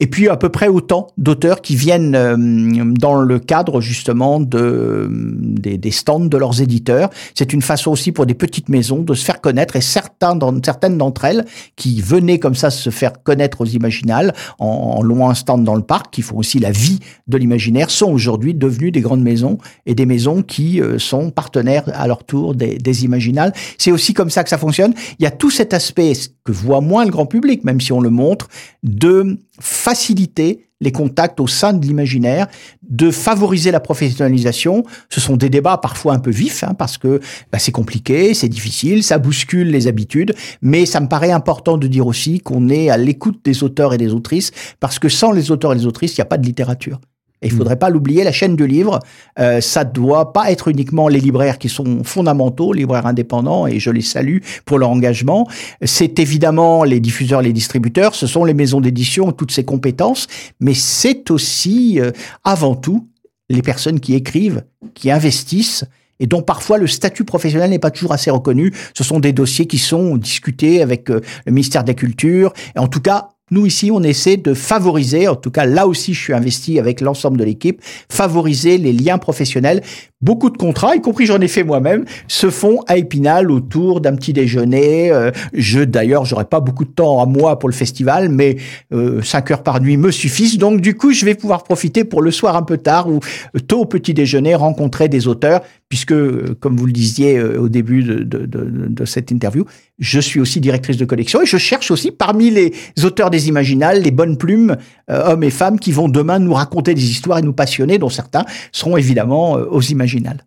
et 0.00 0.06
puis 0.06 0.28
à 0.28 0.36
peu 0.36 0.48
près 0.48 0.68
autant 0.68 1.08
d'auteurs 1.18 1.60
qui 1.60 1.76
viennent 1.76 2.14
euh, 2.14 2.36
dans 2.36 3.14
le 3.14 3.38
cadre 3.38 3.80
justement 3.80 4.40
de, 4.40 5.08
des, 5.10 5.90
stands 5.90 6.20
de 6.20 6.36
leurs 6.36 6.60
éditeurs. 6.60 7.10
C'est 7.34 7.52
une 7.52 7.62
façon 7.62 7.90
aussi 7.90 8.12
pour 8.12 8.26
des 8.26 8.34
petites 8.34 8.68
maisons 8.68 9.02
de 9.02 9.14
se 9.14 9.24
faire 9.24 9.40
connaître 9.40 9.76
et 9.76 9.80
certains, 9.80 10.36
dans, 10.36 10.54
certaines 10.62 10.98
d'entre 10.98 11.24
elles 11.24 11.44
qui 11.76 12.00
venaient 12.00 12.38
comme 12.38 12.54
ça 12.54 12.70
se 12.70 12.90
faire 12.90 13.22
connaître 13.22 13.60
aux 13.60 13.66
Imaginales 13.66 14.34
en, 14.58 14.66
en 14.98 15.02
louant 15.02 15.30
un 15.30 15.34
stand 15.34 15.64
dans 15.64 15.74
le 15.74 15.82
parc, 15.82 16.12
qui 16.12 16.22
font 16.22 16.36
aussi 16.36 16.58
la 16.58 16.70
vie 16.70 17.00
de 17.26 17.36
l'imaginaire, 17.36 17.90
sont 17.90 18.10
aujourd'hui 18.10 18.54
devenues 18.54 18.90
des 18.90 19.00
grandes 19.00 19.22
maisons 19.22 19.58
et 19.86 19.94
des 19.94 20.06
maisons 20.06 20.42
qui 20.42 20.80
euh, 20.80 20.98
sont 20.98 21.30
partenaires 21.30 21.84
à 21.94 22.06
leur 22.06 22.24
tour 22.24 22.54
des, 22.54 22.76
des 22.78 23.04
Imaginales. 23.04 23.52
C'est 23.78 23.92
aussi 23.92 24.14
comme 24.14 24.30
ça 24.30 24.44
que 24.44 24.50
ça 24.50 24.58
fonctionne. 24.58 24.94
Il 25.18 25.24
y 25.24 25.26
a 25.26 25.30
tout 25.30 25.50
cet 25.50 25.74
aspect 25.74 26.12
que 26.44 26.52
voit 26.52 26.80
moins 26.80 27.04
le 27.04 27.10
grand 27.10 27.26
public, 27.26 27.64
même 27.64 27.80
si 27.80 27.92
on 27.92 28.00
le 28.00 28.10
montre, 28.10 28.48
de 28.82 29.38
faciliter 29.60 30.66
les 30.80 30.92
contacts 30.92 31.40
au 31.40 31.46
sein 31.46 31.72
de 31.72 31.84
l'imaginaire, 31.84 32.46
de 32.82 33.10
favoriser 33.10 33.70
la 33.70 33.80
professionnalisation. 33.80 34.84
Ce 35.08 35.20
sont 35.20 35.36
des 35.36 35.48
débats 35.48 35.78
parfois 35.78 36.14
un 36.14 36.18
peu 36.18 36.30
vifs, 36.30 36.62
hein, 36.62 36.74
parce 36.76 36.98
que 36.98 37.20
bah, 37.50 37.58
c'est 37.58 37.72
compliqué, 37.72 38.34
c'est 38.34 38.48
difficile, 38.48 39.02
ça 39.02 39.18
bouscule 39.18 39.70
les 39.70 39.86
habitudes, 39.86 40.34
mais 40.60 40.84
ça 40.84 41.00
me 41.00 41.08
paraît 41.08 41.32
important 41.32 41.78
de 41.78 41.86
dire 41.86 42.06
aussi 42.06 42.40
qu'on 42.40 42.68
est 42.68 42.90
à 42.90 42.96
l'écoute 42.96 43.40
des 43.44 43.62
auteurs 43.62 43.94
et 43.94 43.98
des 43.98 44.12
autrices, 44.12 44.50
parce 44.80 44.98
que 44.98 45.08
sans 45.08 45.32
les 45.32 45.50
auteurs 45.50 45.72
et 45.72 45.76
les 45.76 45.86
autrices, 45.86 46.16
il 46.16 46.20
n'y 46.20 46.22
a 46.22 46.26
pas 46.26 46.38
de 46.38 46.46
littérature. 46.46 47.00
Et 47.44 47.48
il 47.48 47.54
hmm. 47.54 47.58
faudrait 47.58 47.76
pas 47.76 47.90
l'oublier, 47.90 48.24
la 48.24 48.32
chaîne 48.32 48.56
du 48.56 48.66
livre, 48.66 48.98
euh, 49.38 49.60
ça 49.60 49.84
doit 49.84 50.32
pas 50.32 50.50
être 50.50 50.68
uniquement 50.68 51.08
les 51.08 51.20
libraires 51.20 51.58
qui 51.58 51.68
sont 51.68 52.02
fondamentaux, 52.02 52.72
libraires 52.72 53.06
indépendants, 53.06 53.66
et 53.66 53.78
je 53.78 53.90
les 53.90 54.00
salue 54.00 54.38
pour 54.64 54.78
leur 54.78 54.90
engagement. 54.90 55.46
C'est 55.82 56.18
évidemment 56.18 56.82
les 56.84 57.00
diffuseurs, 57.00 57.42
les 57.42 57.52
distributeurs, 57.52 58.14
ce 58.14 58.26
sont 58.26 58.44
les 58.44 58.54
maisons 58.54 58.80
d'édition, 58.80 59.30
toutes 59.30 59.52
ces 59.52 59.64
compétences, 59.64 60.26
mais 60.58 60.74
c'est 60.74 61.30
aussi, 61.30 62.00
euh, 62.00 62.10
avant 62.42 62.74
tout, 62.74 63.08
les 63.50 63.62
personnes 63.62 64.00
qui 64.00 64.14
écrivent, 64.14 64.64
qui 64.94 65.10
investissent, 65.10 65.84
et 66.20 66.26
dont 66.26 66.42
parfois 66.42 66.78
le 66.78 66.86
statut 66.86 67.24
professionnel 67.24 67.70
n'est 67.70 67.78
pas 67.78 67.90
toujours 67.90 68.12
assez 68.12 68.30
reconnu. 68.30 68.72
Ce 68.94 69.04
sont 69.04 69.20
des 69.20 69.32
dossiers 69.32 69.66
qui 69.66 69.78
sont 69.78 70.16
discutés 70.16 70.80
avec 70.80 71.10
euh, 71.10 71.20
le 71.44 71.52
ministère 71.52 71.82
de 71.84 71.88
la 71.88 71.94
Culture, 71.94 72.52
et 72.74 72.78
en 72.78 72.88
tout 72.88 73.00
cas 73.00 73.30
nous, 73.50 73.66
ici, 73.66 73.90
on 73.92 74.02
essaie 74.02 74.38
de 74.38 74.54
favoriser, 74.54 75.28
en 75.28 75.36
tout 75.36 75.50
cas 75.50 75.66
là 75.66 75.86
aussi 75.86 76.14
je 76.14 76.20
suis 76.20 76.32
investi 76.32 76.78
avec 76.78 77.02
l'ensemble 77.02 77.36
de 77.36 77.44
l'équipe, 77.44 77.82
favoriser 78.08 78.78
les 78.78 78.92
liens 78.92 79.18
professionnels. 79.18 79.82
Beaucoup 80.22 80.48
de 80.48 80.56
contrats, 80.56 80.96
y 80.96 81.02
compris 81.02 81.26
j'en 81.26 81.38
ai 81.42 81.48
fait 81.48 81.64
moi-même, 81.64 82.06
se 82.26 82.48
font 82.48 82.80
à 82.86 82.96
Épinal 82.96 83.50
autour 83.50 84.00
d'un 84.00 84.16
petit 84.16 84.32
déjeuner. 84.32 85.10
Euh, 85.12 85.30
je 85.52 85.80
d'ailleurs, 85.80 86.24
j'aurai 86.24 86.46
pas 86.46 86.60
beaucoup 86.60 86.86
de 86.86 86.90
temps 86.90 87.20
à 87.20 87.26
moi 87.26 87.58
pour 87.58 87.68
le 87.68 87.74
festival, 87.74 88.30
mais 88.30 88.56
euh, 88.94 89.20
5 89.20 89.50
heures 89.50 89.62
par 89.62 89.82
nuit 89.82 89.98
me 89.98 90.10
suffisent. 90.10 90.56
Donc 90.56 90.80
du 90.80 90.96
coup, 90.96 91.12
je 91.12 91.26
vais 91.26 91.34
pouvoir 91.34 91.64
profiter 91.64 92.04
pour 92.04 92.22
le 92.22 92.30
soir 92.30 92.56
un 92.56 92.62
peu 92.62 92.78
tard 92.78 93.10
ou 93.10 93.20
euh, 93.54 93.60
tôt 93.60 93.80
au 93.80 93.84
petit 93.84 94.14
déjeuner 94.14 94.54
rencontrer 94.54 95.10
des 95.10 95.28
auteurs, 95.28 95.60
puisque, 95.90 96.12
euh, 96.12 96.56
comme 96.58 96.78
vous 96.78 96.86
le 96.86 96.92
disiez 96.92 97.42
au 97.42 97.68
début 97.68 98.02
de, 98.02 98.24
de 98.24 99.04
cette 99.04 99.30
interview, 99.30 99.66
je 99.98 100.20
suis 100.20 100.40
aussi 100.40 100.60
directrice 100.60 100.96
de 100.96 101.04
collection 101.04 101.42
et 101.42 101.46
je 101.46 101.58
cherche 101.58 101.90
aussi 101.90 102.10
parmi 102.10 102.50
les 102.50 102.72
auteurs 103.04 103.30
des 103.34 103.48
Imaginales 103.48 104.02
les 104.02 104.10
bonnes 104.10 104.36
plumes, 104.36 104.76
euh, 105.10 105.32
hommes 105.32 105.42
et 105.42 105.50
femmes, 105.50 105.78
qui 105.78 105.92
vont 105.92 106.08
demain 106.08 106.38
nous 106.38 106.54
raconter 106.54 106.94
des 106.94 107.10
histoires 107.10 107.38
et 107.38 107.42
nous 107.42 107.52
passionner, 107.52 107.98
dont 107.98 108.08
certains 108.08 108.44
seront 108.72 108.96
évidemment 108.96 109.58
euh, 109.58 109.66
aux 109.70 109.82
Imaginales. 109.82 110.44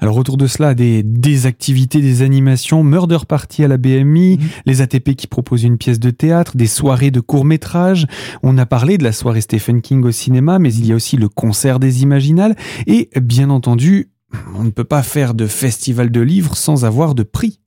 Alors 0.00 0.16
autour 0.16 0.36
de 0.36 0.46
cela, 0.46 0.74
des, 0.74 1.02
des, 1.02 1.46
activités, 1.46 2.00
des 2.00 2.22
animations, 2.22 2.82
Murder 2.82 3.18
Party 3.26 3.64
à 3.64 3.68
la 3.68 3.76
BMI, 3.76 4.38
mhm. 4.38 4.48
les 4.66 4.80
ATP 4.82 5.14
qui 5.14 5.26
proposent 5.26 5.64
une 5.64 5.78
pièce 5.78 6.00
de 6.00 6.10
théâtre, 6.10 6.56
des 6.56 6.66
soirées 6.66 7.10
de 7.10 7.20
court 7.20 7.44
métrage. 7.44 8.06
On 8.42 8.58
a 8.58 8.66
parlé 8.66 8.98
de 8.98 9.04
la 9.04 9.12
soirée 9.12 9.40
Stephen 9.40 9.80
King 9.80 10.04
au 10.04 10.10
cinéma, 10.10 10.58
mais 10.58 10.74
il 10.74 10.86
y 10.86 10.92
a 10.92 10.94
aussi 10.94 11.16
le 11.16 11.28
concert 11.28 11.78
des 11.78 12.02
Imaginales. 12.02 12.56
Et 12.86 13.08
bien 13.20 13.50
entendu, 13.50 14.10
on 14.54 14.64
ne 14.64 14.70
peut 14.70 14.84
pas 14.84 15.02
faire 15.02 15.34
de 15.34 15.46
festival 15.46 16.10
de 16.10 16.20
livres 16.20 16.56
sans 16.56 16.84
avoir 16.84 17.14
de 17.14 17.22
prix. 17.22 17.61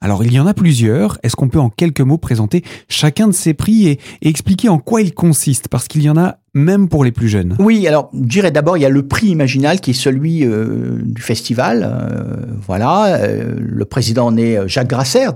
Alors 0.00 0.24
il 0.24 0.32
y 0.32 0.40
en 0.40 0.46
a 0.46 0.54
plusieurs. 0.54 1.18
Est-ce 1.22 1.36
qu'on 1.36 1.48
peut 1.48 1.58
en 1.58 1.70
quelques 1.70 2.00
mots 2.00 2.18
présenter 2.18 2.62
chacun 2.88 3.26
de 3.26 3.32
ces 3.32 3.54
prix 3.54 3.88
et, 3.88 4.00
expliquer 4.22 4.68
en 4.68 4.78
quoi 4.78 5.02
ils 5.02 5.12
consistent? 5.12 5.68
Parce 5.68 5.88
qu'il 5.88 6.02
y 6.02 6.10
en 6.10 6.16
a 6.16 6.38
même 6.54 6.88
pour 6.88 7.04
les 7.04 7.12
plus 7.12 7.28
jeunes. 7.28 7.56
Oui, 7.58 7.86
alors 7.86 8.10
je 8.12 8.28
dirais 8.28 8.50
d'abord 8.50 8.76
il 8.76 8.80
y 8.80 8.86
a 8.86 8.90
le 8.90 9.06
prix 9.06 9.28
imaginal 9.28 9.80
qui 9.80 9.90
est 9.90 9.94
celui 9.94 10.44
euh, 10.44 10.98
du 11.02 11.22
festival. 11.22 11.82
Euh, 11.84 12.36
voilà, 12.66 13.16
euh, 13.16 13.54
le 13.58 13.84
président 13.84 14.26
en 14.26 14.36
est 14.36 14.68
Jacques 14.68 14.88
Grasser, 14.88 15.28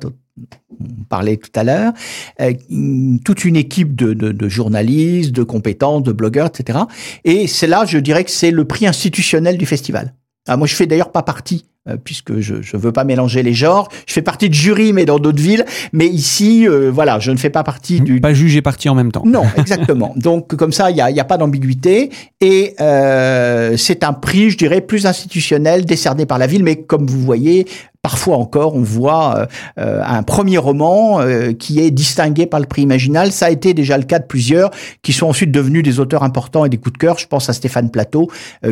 on 0.80 1.04
parlait 1.08 1.36
tout 1.36 1.50
à 1.54 1.62
l'heure, 1.62 1.92
toute 3.24 3.44
une 3.44 3.56
équipe 3.56 3.94
de, 3.94 4.14
de, 4.14 4.48
journalistes, 4.48 5.30
de 5.30 5.42
compétents, 5.42 6.00
de 6.00 6.10
blogueurs, 6.10 6.46
etc. 6.46 6.80
Et 7.24 7.46
c'est 7.46 7.66
là, 7.66 7.84
je 7.84 7.98
dirais 7.98 8.24
que 8.24 8.30
c'est 8.30 8.50
le 8.50 8.64
prix 8.64 8.86
institutionnel 8.86 9.58
du 9.58 9.66
festival. 9.66 10.14
Ah, 10.48 10.56
moi, 10.56 10.66
je 10.66 10.74
fais 10.74 10.86
d'ailleurs 10.86 11.12
pas 11.12 11.22
partie 11.22 11.66
puisque 12.04 12.38
je 12.38 12.54
ne 12.54 12.80
veux 12.80 12.92
pas 12.92 13.04
mélanger 13.04 13.42
les 13.42 13.54
genres. 13.54 13.88
Je 14.06 14.12
fais 14.12 14.22
partie 14.22 14.48
de 14.48 14.54
jury, 14.54 14.92
mais 14.92 15.04
dans 15.04 15.18
d'autres 15.18 15.42
villes. 15.42 15.64
Mais 15.92 16.06
ici, 16.06 16.68
euh, 16.68 16.90
voilà, 16.92 17.18
je 17.18 17.30
ne 17.30 17.36
fais 17.36 17.50
pas 17.50 17.64
partie 17.64 18.00
du... 18.00 18.20
Pas 18.20 18.34
juge 18.34 18.56
et 18.56 18.62
parti 18.62 18.88
en 18.88 18.94
même 18.94 19.10
temps. 19.10 19.22
Non, 19.26 19.44
exactement. 19.56 20.14
Donc 20.16 20.54
comme 20.54 20.72
ça, 20.72 20.90
il 20.90 20.94
n'y 20.94 21.00
a, 21.00 21.10
y 21.10 21.20
a 21.20 21.24
pas 21.24 21.38
d'ambiguïté. 21.38 22.10
Et 22.40 22.74
euh, 22.80 23.76
c'est 23.76 24.04
un 24.04 24.12
prix, 24.12 24.50
je 24.50 24.58
dirais, 24.58 24.80
plus 24.80 25.06
institutionnel, 25.06 25.84
décerné 25.84 26.26
par 26.26 26.38
la 26.38 26.46
ville. 26.46 26.62
Mais 26.62 26.76
comme 26.76 27.06
vous 27.06 27.20
voyez, 27.20 27.66
Parfois 28.02 28.36
encore, 28.36 28.74
on 28.74 28.82
voit 28.82 29.36
euh, 29.36 29.46
euh, 29.78 30.02
un 30.04 30.24
premier 30.24 30.58
roman 30.58 31.20
euh, 31.20 31.52
qui 31.52 31.78
est 31.78 31.92
distingué 31.92 32.46
par 32.46 32.58
le 32.58 32.66
prix 32.66 32.82
Imaginal. 32.82 33.30
Ça 33.30 33.46
a 33.46 33.50
été 33.50 33.74
déjà 33.74 33.96
le 33.96 34.02
cas 34.02 34.18
de 34.18 34.24
plusieurs 34.24 34.72
qui 35.02 35.12
sont 35.12 35.28
ensuite 35.28 35.52
devenus 35.52 35.84
des 35.84 36.00
auteurs 36.00 36.24
importants 36.24 36.64
et 36.64 36.68
des 36.68 36.78
coups 36.78 36.94
de 36.94 36.98
cœur. 36.98 37.18
Je 37.20 37.28
pense 37.28 37.48
à 37.48 37.52
Stéphane 37.52 37.92
Plateau 37.92 38.28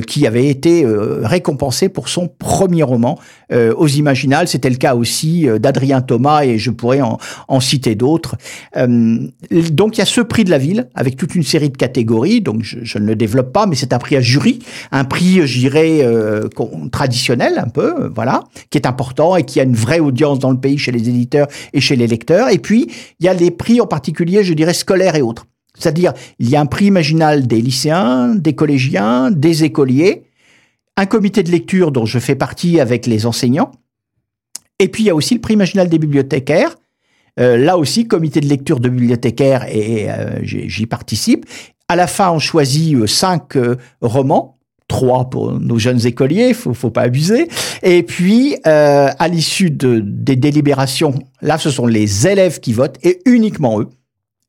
qui 0.08 0.26
avait 0.26 0.48
été 0.48 0.84
récompensé 1.22 1.88
pour 1.88 2.08
son 2.08 2.26
premier 2.26 2.82
roman 2.82 3.20
aux 3.52 3.88
Imaginales. 3.88 4.48
C'était 4.48 4.70
le 4.70 4.76
cas 4.76 4.94
aussi 4.94 5.46
d'Adrien 5.58 6.00
Thomas 6.00 6.42
et 6.44 6.58
je 6.58 6.70
pourrais 6.70 7.00
en, 7.00 7.18
en 7.48 7.60
citer 7.60 7.94
d'autres. 7.94 8.36
donc 8.76 9.96
il 9.96 9.98
y 9.98 10.02
a 10.02 10.06
ce 10.06 10.20
prix 10.20 10.44
de 10.44 10.50
la 10.50 10.58
ville 10.58 10.88
avec 10.94 11.16
toute 11.16 11.34
une 11.34 11.42
série 11.42 11.70
de 11.70 11.76
catégories. 11.76 12.40
Donc 12.40 12.62
je, 12.62 12.78
je 12.82 12.98
ne 12.98 13.06
le 13.06 13.16
développe 13.16 13.52
pas, 13.52 13.66
mais 13.66 13.74
c'est 13.74 13.92
un 13.92 13.98
prix 13.98 14.16
à 14.16 14.20
jury, 14.20 14.60
un 14.92 15.04
prix, 15.04 15.46
je 15.46 15.58
dirais, 15.58 16.04
traditionnel 16.92 17.58
un 17.58 17.68
peu, 17.68 18.10
voilà, 18.14 18.44
qui 18.70 18.78
est 18.78 18.86
important 18.86 19.36
et 19.36 19.44
qui 19.44 19.60
a 19.60 19.64
une 19.64 19.74
vraie 19.74 20.00
audience 20.00 20.38
dans 20.38 20.50
le 20.50 20.58
pays 20.58 20.78
chez 20.78 20.92
les 20.92 21.08
éditeurs 21.08 21.48
et 21.72 21.80
chez 21.80 21.96
les 21.96 22.06
lecteurs. 22.06 22.48
Et 22.50 22.58
puis, 22.58 22.88
il 23.18 23.26
y 23.26 23.28
a 23.28 23.34
les 23.34 23.50
prix 23.50 23.80
en 23.80 23.86
particulier, 23.86 24.44
je 24.44 24.54
dirais, 24.54 24.74
scolaires 24.74 25.16
et 25.16 25.22
autres. 25.22 25.46
C'est-à-dire, 25.78 26.12
il 26.38 26.50
y 26.50 26.56
a 26.56 26.60
un 26.60 26.66
prix 26.66 26.86
imaginal 26.86 27.46
des 27.46 27.60
lycéens, 27.60 28.34
des 28.34 28.54
collégiens, 28.54 29.30
des 29.30 29.64
écoliers, 29.64 30.24
un 30.96 31.06
comité 31.06 31.42
de 31.42 31.50
lecture 31.50 31.92
dont 31.92 32.06
je 32.06 32.18
fais 32.18 32.34
partie 32.34 32.80
avec 32.80 33.06
les 33.06 33.26
enseignants, 33.26 33.70
et 34.78 34.88
puis 34.88 35.04
il 35.04 35.06
y 35.06 35.10
a 35.10 35.14
aussi 35.14 35.34
le 35.34 35.40
prix 35.40 35.54
imaginal 35.54 35.88
des 35.88 35.98
bibliothécaires. 35.98 36.76
Euh, 37.38 37.56
là 37.56 37.78
aussi, 37.78 38.08
comité 38.08 38.40
de 38.40 38.48
lecture 38.48 38.80
de 38.80 38.88
bibliothécaires, 38.88 39.64
et 39.68 40.10
euh, 40.10 40.40
j'y 40.42 40.86
participe. 40.86 41.46
À 41.88 41.96
la 41.96 42.06
fin, 42.06 42.30
on 42.30 42.38
choisit 42.38 42.96
euh, 42.96 43.06
cinq 43.06 43.56
romans 44.00 44.56
trois 44.88 45.30
pour 45.30 45.52
nos 45.52 45.78
jeunes 45.78 46.04
écoliers, 46.04 46.52
faut, 46.52 46.74
faut 46.74 46.90
pas 46.90 47.02
abuser. 47.02 47.46
Et 47.84 48.02
puis, 48.02 48.56
à 48.64 49.28
l'issue 49.28 49.70
de, 49.70 50.02
des 50.04 50.34
délibérations, 50.34 51.14
là, 51.42 51.58
ce 51.58 51.70
sont 51.70 51.86
les 51.86 52.26
élèves 52.26 52.58
qui 52.58 52.72
votent 52.72 52.98
et 53.04 53.20
uniquement 53.24 53.80
eux. 53.80 53.88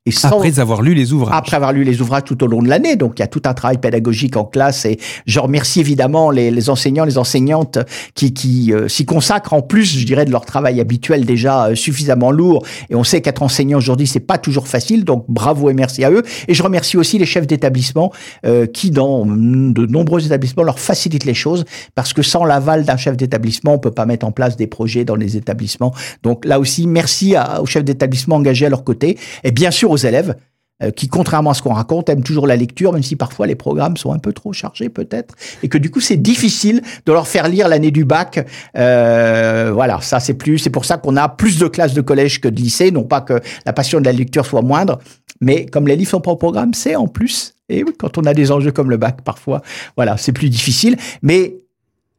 Et 0.04 0.10
après 0.24 0.58
avoir 0.58 0.82
lu 0.82 0.94
les 0.94 1.12
ouvrages. 1.12 1.38
Après 1.38 1.54
avoir 1.54 1.72
lu 1.72 1.84
les 1.84 2.00
ouvrages 2.00 2.24
tout 2.24 2.42
au 2.42 2.48
long 2.48 2.60
de 2.60 2.68
l'année. 2.68 2.96
Donc, 2.96 3.12
il 3.18 3.20
y 3.20 3.22
a 3.22 3.28
tout 3.28 3.42
un 3.44 3.54
travail 3.54 3.78
pédagogique 3.78 4.36
en 4.36 4.44
classe. 4.44 4.84
Et 4.84 4.98
je 5.26 5.38
remercie 5.38 5.78
évidemment 5.78 6.32
les, 6.32 6.50
les 6.50 6.70
enseignants, 6.70 7.04
les 7.04 7.18
enseignantes 7.18 7.78
qui, 8.16 8.34
qui 8.34 8.72
euh, 8.72 8.88
s'y 8.88 9.06
consacrent 9.06 9.52
en 9.52 9.62
plus, 9.62 9.96
je 9.96 10.04
dirais, 10.04 10.24
de 10.24 10.32
leur 10.32 10.44
travail 10.44 10.80
habituel 10.80 11.24
déjà 11.24 11.66
euh, 11.66 11.74
suffisamment 11.76 12.32
lourd. 12.32 12.66
Et 12.90 12.96
on 12.96 13.04
sait 13.04 13.20
qu'être 13.20 13.44
enseignant 13.44 13.78
aujourd'hui, 13.78 14.08
c'est 14.08 14.18
pas 14.18 14.38
toujours 14.38 14.66
facile. 14.66 15.04
Donc, 15.04 15.24
bravo 15.28 15.70
et 15.70 15.72
merci 15.72 16.02
à 16.02 16.10
eux. 16.10 16.24
Et 16.48 16.54
je 16.54 16.64
remercie 16.64 16.96
aussi 16.96 17.16
les 17.18 17.26
chefs 17.26 17.46
d'établissement 17.46 18.12
euh, 18.44 18.66
qui, 18.66 18.90
dans 18.90 19.24
de 19.24 19.86
nombreux 19.86 20.26
établissements, 20.26 20.64
leur 20.64 20.80
facilitent 20.80 21.26
les 21.26 21.34
choses. 21.34 21.64
Parce 21.94 22.12
que 22.12 22.22
sans 22.22 22.44
l'aval 22.44 22.84
d'un 22.84 22.96
chef 22.96 23.16
d'établissement, 23.16 23.74
on 23.74 23.78
peut 23.78 23.92
pas 23.92 24.06
mettre 24.06 24.26
en 24.26 24.32
place 24.32 24.56
des 24.56 24.66
projets 24.66 25.04
dans 25.04 25.14
les 25.14 25.36
établissements. 25.36 25.94
Donc, 26.24 26.44
là 26.44 26.58
aussi, 26.58 26.88
merci 26.88 27.36
aux 27.60 27.66
chefs 27.66 27.84
d'établissement 27.84 28.34
engagés 28.34 28.66
à 28.66 28.68
leur 28.68 28.82
côté. 28.82 29.16
Et 29.44 29.52
bien 29.52 29.70
sûr, 29.70 29.91
aux 29.92 29.96
élèves 29.96 30.34
euh, 30.82 30.90
qui, 30.90 31.08
contrairement 31.08 31.50
à 31.50 31.54
ce 31.54 31.62
qu'on 31.62 31.74
raconte, 31.74 32.08
aiment 32.08 32.22
toujours 32.22 32.46
la 32.46 32.56
lecture, 32.56 32.92
même 32.92 33.02
si 33.02 33.14
parfois 33.14 33.46
les 33.46 33.54
programmes 33.54 33.96
sont 33.96 34.12
un 34.12 34.18
peu 34.18 34.32
trop 34.32 34.52
chargés 34.52 34.88
peut-être, 34.88 35.34
et 35.62 35.68
que 35.68 35.78
du 35.78 35.90
coup 35.90 36.00
c'est 36.00 36.16
difficile 36.16 36.82
de 37.06 37.12
leur 37.12 37.28
faire 37.28 37.48
lire 37.48 37.68
l'année 37.68 37.90
du 37.90 38.04
bac. 38.04 38.44
Euh, 38.76 39.70
voilà, 39.72 40.00
ça 40.00 40.18
c'est 40.18 40.34
plus, 40.34 40.58
c'est 40.58 40.70
pour 40.70 40.84
ça 40.84 40.96
qu'on 40.96 41.16
a 41.16 41.28
plus 41.28 41.58
de 41.58 41.68
classes 41.68 41.94
de 41.94 42.00
collège 42.00 42.40
que 42.40 42.48
de 42.48 42.60
lycée, 42.60 42.90
non 42.90 43.04
pas 43.04 43.20
que 43.20 43.40
la 43.64 43.72
passion 43.72 44.00
de 44.00 44.06
la 44.06 44.12
lecture 44.12 44.44
soit 44.44 44.62
moindre, 44.62 44.98
mais 45.40 45.66
comme 45.66 45.86
les 45.86 45.94
livres 45.94 46.10
sont 46.10 46.20
pas 46.20 46.32
au 46.32 46.36
programme, 46.36 46.74
c'est 46.74 46.96
en 46.96 47.06
plus. 47.06 47.54
Et 47.68 47.84
quand 47.98 48.18
on 48.18 48.22
a 48.22 48.34
des 48.34 48.50
enjeux 48.50 48.72
comme 48.72 48.90
le 48.90 48.96
bac, 48.96 49.22
parfois, 49.22 49.62
voilà, 49.96 50.16
c'est 50.16 50.32
plus 50.32 50.50
difficile. 50.50 50.96
Mais 51.22 51.58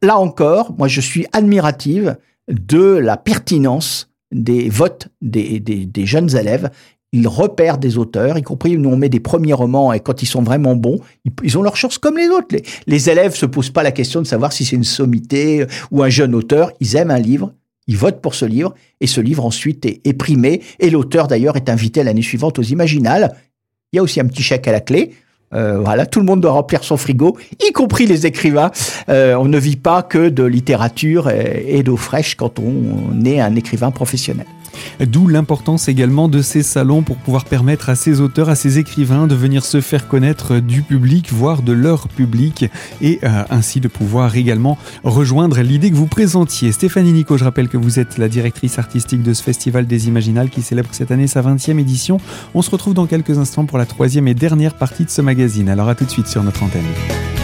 là 0.00 0.16
encore, 0.16 0.74
moi 0.78 0.88
je 0.88 1.00
suis 1.00 1.26
admirative 1.32 2.16
de 2.48 2.96
la 2.96 3.16
pertinence 3.16 4.08
des 4.34 4.68
votes 4.68 5.08
des, 5.22 5.60
des, 5.60 5.86
des, 5.86 6.06
jeunes 6.06 6.36
élèves 6.36 6.70
ils 7.14 7.28
repèrent 7.28 7.78
des 7.78 7.96
auteurs, 7.96 8.36
y 8.36 8.42
compris 8.42 8.76
nous 8.76 8.90
on 8.90 8.96
met 8.96 9.08
des 9.08 9.20
premiers 9.20 9.52
romans 9.52 9.92
et 9.92 10.00
quand 10.00 10.22
ils 10.22 10.26
sont 10.26 10.42
vraiment 10.42 10.74
bons, 10.74 10.98
ils, 11.44 11.56
ont 11.56 11.62
leur 11.62 11.76
chance 11.76 11.96
comme 11.96 12.18
les 12.18 12.28
autres. 12.28 12.48
Les, 12.50 12.64
les 12.88 13.08
élèves 13.08 13.36
se 13.36 13.46
posent 13.46 13.70
pas 13.70 13.84
la 13.84 13.92
question 13.92 14.20
de 14.20 14.26
savoir 14.26 14.52
si 14.52 14.64
c'est 14.64 14.74
une 14.74 14.82
sommité 14.82 15.62
euh, 15.62 15.66
ou 15.92 16.02
un 16.02 16.08
jeune 16.08 16.34
auteur. 16.34 16.72
Ils 16.80 16.96
aiment 16.96 17.12
un 17.12 17.20
livre, 17.20 17.52
ils 17.86 17.96
votent 17.96 18.20
pour 18.20 18.34
ce 18.34 18.44
livre 18.44 18.74
et 19.00 19.06
ce 19.06 19.20
livre 19.20 19.44
ensuite 19.44 19.86
est, 19.86 20.12
primé 20.14 20.60
et 20.80 20.90
l'auteur 20.90 21.28
d'ailleurs 21.28 21.54
est 21.56 21.68
invité 21.68 22.02
l'année 22.02 22.22
suivante 22.22 22.58
aux 22.58 22.62
Imaginales. 22.62 23.36
Il 23.92 23.96
y 23.96 23.98
a 24.00 24.02
aussi 24.02 24.18
un 24.18 24.26
petit 24.26 24.42
chèque 24.42 24.66
à 24.66 24.72
la 24.72 24.80
clé. 24.80 25.12
Euh, 25.54 25.78
voilà, 25.78 26.06
tout 26.06 26.18
le 26.18 26.26
monde 26.26 26.40
doit 26.40 26.50
remplir 26.50 26.82
son 26.82 26.96
frigo, 26.96 27.38
y 27.64 27.70
compris 27.70 28.06
les 28.06 28.26
écrivains. 28.26 28.72
Euh, 29.08 29.36
on 29.36 29.44
ne 29.44 29.58
vit 29.58 29.76
pas 29.76 30.02
que 30.02 30.30
de 30.30 30.42
littérature 30.42 31.30
et, 31.30 31.64
et 31.68 31.84
d'eau 31.84 31.96
fraîche 31.96 32.34
quand 32.34 32.58
on 32.58 33.24
est 33.24 33.38
un 33.38 33.54
écrivain 33.54 33.92
professionnel. 33.92 34.46
D'où 35.00 35.28
l'importance 35.28 35.88
également 35.88 36.28
de 36.28 36.42
ces 36.42 36.62
salons 36.62 37.02
pour 37.02 37.16
pouvoir 37.16 37.44
permettre 37.44 37.88
à 37.88 37.94
ces 37.94 38.20
auteurs, 38.20 38.48
à 38.48 38.54
ces 38.54 38.78
écrivains 38.78 39.26
de 39.26 39.34
venir 39.34 39.64
se 39.64 39.80
faire 39.80 40.08
connaître 40.08 40.58
du 40.58 40.82
public, 40.82 41.32
voire 41.32 41.62
de 41.62 41.72
leur 41.72 42.08
public, 42.08 42.66
et 43.00 43.18
euh, 43.22 43.44
ainsi 43.50 43.80
de 43.80 43.88
pouvoir 43.88 44.36
également 44.36 44.78
rejoindre 45.02 45.60
l'idée 45.60 45.90
que 45.90 45.96
vous 45.96 46.06
présentiez. 46.06 46.72
Stéphanie 46.72 47.12
Nico, 47.12 47.36
je 47.36 47.44
rappelle 47.44 47.68
que 47.68 47.76
vous 47.76 47.98
êtes 47.98 48.18
la 48.18 48.28
directrice 48.28 48.78
artistique 48.78 49.22
de 49.22 49.32
ce 49.32 49.42
festival 49.42 49.86
des 49.86 50.08
Imaginales 50.08 50.50
qui 50.50 50.62
célèbre 50.62 50.88
cette 50.92 51.10
année 51.10 51.26
sa 51.26 51.42
20e 51.42 51.78
édition. 51.78 52.18
On 52.54 52.62
se 52.62 52.70
retrouve 52.70 52.94
dans 52.94 53.06
quelques 53.06 53.38
instants 53.38 53.66
pour 53.66 53.78
la 53.78 53.86
troisième 53.86 54.28
et 54.28 54.34
dernière 54.34 54.74
partie 54.74 55.04
de 55.04 55.10
ce 55.10 55.22
magazine. 55.22 55.68
Alors 55.68 55.88
à 55.88 55.94
tout 55.94 56.04
de 56.04 56.10
suite 56.10 56.26
sur 56.26 56.42
notre 56.42 56.62
antenne. 56.62 57.43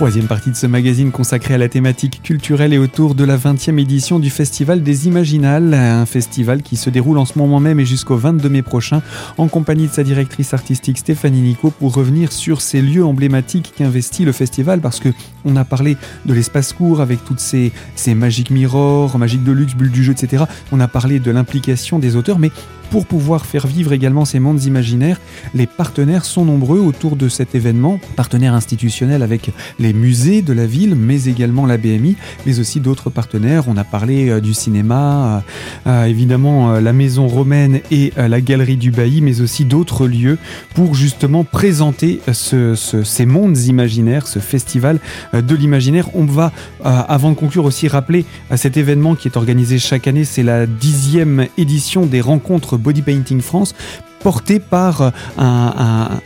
Troisième 0.00 0.28
partie 0.28 0.50
de 0.50 0.56
ce 0.56 0.66
magazine 0.66 1.10
consacré 1.10 1.52
à 1.52 1.58
la 1.58 1.68
thématique 1.68 2.22
culturelle 2.22 2.72
et 2.72 2.78
autour 2.78 3.14
de 3.14 3.22
la 3.22 3.36
20e 3.36 3.78
édition 3.78 4.18
du 4.18 4.30
Festival 4.30 4.82
des 4.82 5.06
Imaginales, 5.06 5.74
un 5.74 6.06
festival 6.06 6.62
qui 6.62 6.76
se 6.76 6.88
déroule 6.88 7.18
en 7.18 7.26
ce 7.26 7.38
moment 7.38 7.60
même 7.60 7.78
et 7.80 7.84
jusqu'au 7.84 8.16
22 8.16 8.48
mai 8.48 8.62
prochain 8.62 9.02
en 9.36 9.46
compagnie 9.46 9.88
de 9.88 9.92
sa 9.92 10.02
directrice 10.02 10.54
artistique 10.54 10.96
Stéphanie 10.96 11.42
Nico 11.42 11.70
pour 11.70 11.94
revenir 11.94 12.32
sur 12.32 12.62
ces 12.62 12.80
lieux 12.80 13.04
emblématiques 13.04 13.74
qu'investit 13.76 14.24
le 14.24 14.32
festival 14.32 14.80
parce 14.80 15.00
que 15.00 15.10
on 15.44 15.54
a 15.56 15.66
parlé 15.66 15.98
de 16.24 16.32
l'espace 16.32 16.72
court 16.72 17.02
avec 17.02 17.22
toutes 17.26 17.40
ces, 17.40 17.70
ces 17.94 18.14
magiques 18.14 18.50
mirrors, 18.50 19.18
magiques 19.18 19.44
de 19.44 19.52
luxe, 19.52 19.74
bulles 19.74 19.90
du 19.90 20.02
jeu, 20.02 20.12
etc. 20.12 20.44
On 20.72 20.80
a 20.80 20.88
parlé 20.88 21.20
de 21.20 21.30
l'implication 21.30 21.98
des 21.98 22.16
auteurs, 22.16 22.38
mais 22.38 22.50
pour 22.90 23.06
pouvoir 23.06 23.46
faire 23.46 23.66
vivre 23.66 23.92
également 23.92 24.24
ces 24.24 24.40
mondes 24.40 24.64
imaginaires, 24.64 25.20
les 25.54 25.66
partenaires 25.66 26.24
sont 26.24 26.44
nombreux 26.44 26.80
autour 26.80 27.16
de 27.16 27.28
cet 27.28 27.54
événement, 27.54 28.00
partenaires 28.16 28.54
institutionnels 28.54 29.22
avec 29.22 29.50
les 29.78 29.92
musées 29.92 30.42
de 30.42 30.52
la 30.52 30.66
ville, 30.66 30.94
mais 30.96 31.24
également 31.24 31.66
la 31.66 31.78
BMI, 31.78 32.16
mais 32.46 32.58
aussi 32.58 32.80
d'autres 32.80 33.08
partenaires. 33.10 33.64
On 33.68 33.76
a 33.76 33.84
parlé 33.84 34.28
euh, 34.28 34.40
du 34.40 34.54
cinéma, 34.54 35.42
euh, 35.86 35.90
euh, 35.90 36.04
évidemment 36.04 36.72
la 36.80 36.92
maison 36.92 37.28
romaine 37.28 37.80
et 37.90 38.12
la 38.16 38.40
galerie 38.40 38.76
du 38.76 38.90
Bailly, 38.90 39.20
mais 39.20 39.40
aussi 39.40 39.64
d'autres 39.64 40.06
lieux 40.06 40.38
pour 40.74 40.94
justement 40.94 41.44
présenter 41.44 42.20
ces 42.32 43.26
mondes 43.26 43.58
imaginaires, 43.58 44.26
ce 44.26 44.38
festival 44.38 44.98
de 45.32 45.54
l'imaginaire. 45.54 46.08
On 46.14 46.24
va, 46.24 46.52
avant 46.82 47.30
de 47.30 47.36
conclure, 47.36 47.64
aussi 47.64 47.88
rappeler 47.88 48.24
cet 48.56 48.76
événement 48.76 49.14
qui 49.14 49.28
est 49.28 49.36
organisé 49.36 49.78
chaque 49.78 50.08
année, 50.08 50.24
c'est 50.24 50.42
la 50.42 50.66
dixième 50.66 51.46
édition 51.56 52.06
des 52.06 52.20
rencontres 52.20 52.76
Body 52.80 53.02
Painting 53.02 53.40
France, 53.40 53.74
porté 54.20 54.60
par 54.60 55.02
euh, 55.02 55.10
un, 55.38 56.20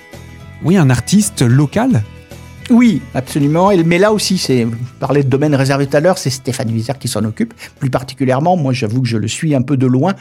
un 0.65 0.91
artiste 0.91 1.43
local 1.43 2.03
oui, 2.71 3.02
absolument. 3.14 3.71
Mais 3.85 3.99
là 3.99 4.12
aussi, 4.12 4.38
c'est 4.38 4.66
parler 4.99 5.23
de 5.23 5.28
domaine 5.28 5.54
réservé 5.54 5.87
tout 5.87 5.97
à 5.97 6.00
l'heure, 6.00 6.16
c'est 6.16 6.30
Stéphane 6.30 6.68
Vizère 6.68 6.99
qui 6.99 7.09
s'en 7.09 7.23
occupe. 7.25 7.52
Plus 7.78 7.90
particulièrement, 7.90 8.56
moi, 8.56 8.73
j'avoue 8.73 9.02
que 9.02 9.09
je 9.09 9.18
le 9.18 9.28
suis 9.28 9.54
un 9.54 9.61
peu 9.61 9.76
de 9.76 9.87
loin. 9.87 10.14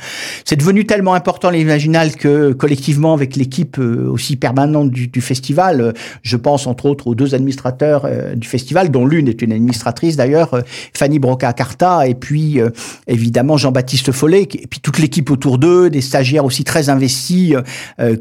C'est 0.43 0.57
devenu 0.57 0.85
tellement 0.85 1.13
important 1.13 1.49
l'imaginal 1.49 2.15
que 2.15 2.51
collectivement, 2.51 3.13
avec 3.13 3.37
l'équipe 3.37 3.79
euh, 3.79 4.09
aussi 4.09 4.35
permanente 4.35 4.91
du, 4.91 5.07
du, 5.07 5.21
festival, 5.21 5.79
euh, 5.79 5.91
je 6.21 6.35
pense 6.35 6.67
entre 6.67 6.85
autres 6.85 7.07
aux 7.07 7.15
deux 7.15 7.33
administrateurs 7.33 8.03
euh, 8.05 8.35
du 8.35 8.47
festival, 8.47 8.91
dont 8.91 9.05
l'une 9.05 9.29
est 9.29 9.41
une 9.41 9.53
administratrice 9.53 10.17
d'ailleurs, 10.17 10.61
Fanny 10.93 11.19
Broca-Carta, 11.19 12.07
et 12.07 12.15
puis 12.15 12.59
évidemment 13.07 13.57
Jean-Baptiste 13.57 14.11
Follet, 14.11 14.43
et 14.43 14.67
puis 14.67 14.79
toute 14.81 14.99
l'équipe 14.99 15.29
autour 15.31 15.57
d'eux, 15.57 15.89
des 15.89 16.01
stagiaires 16.01 16.45
aussi 16.45 16.63
très 16.63 16.89
investis, 16.89 17.55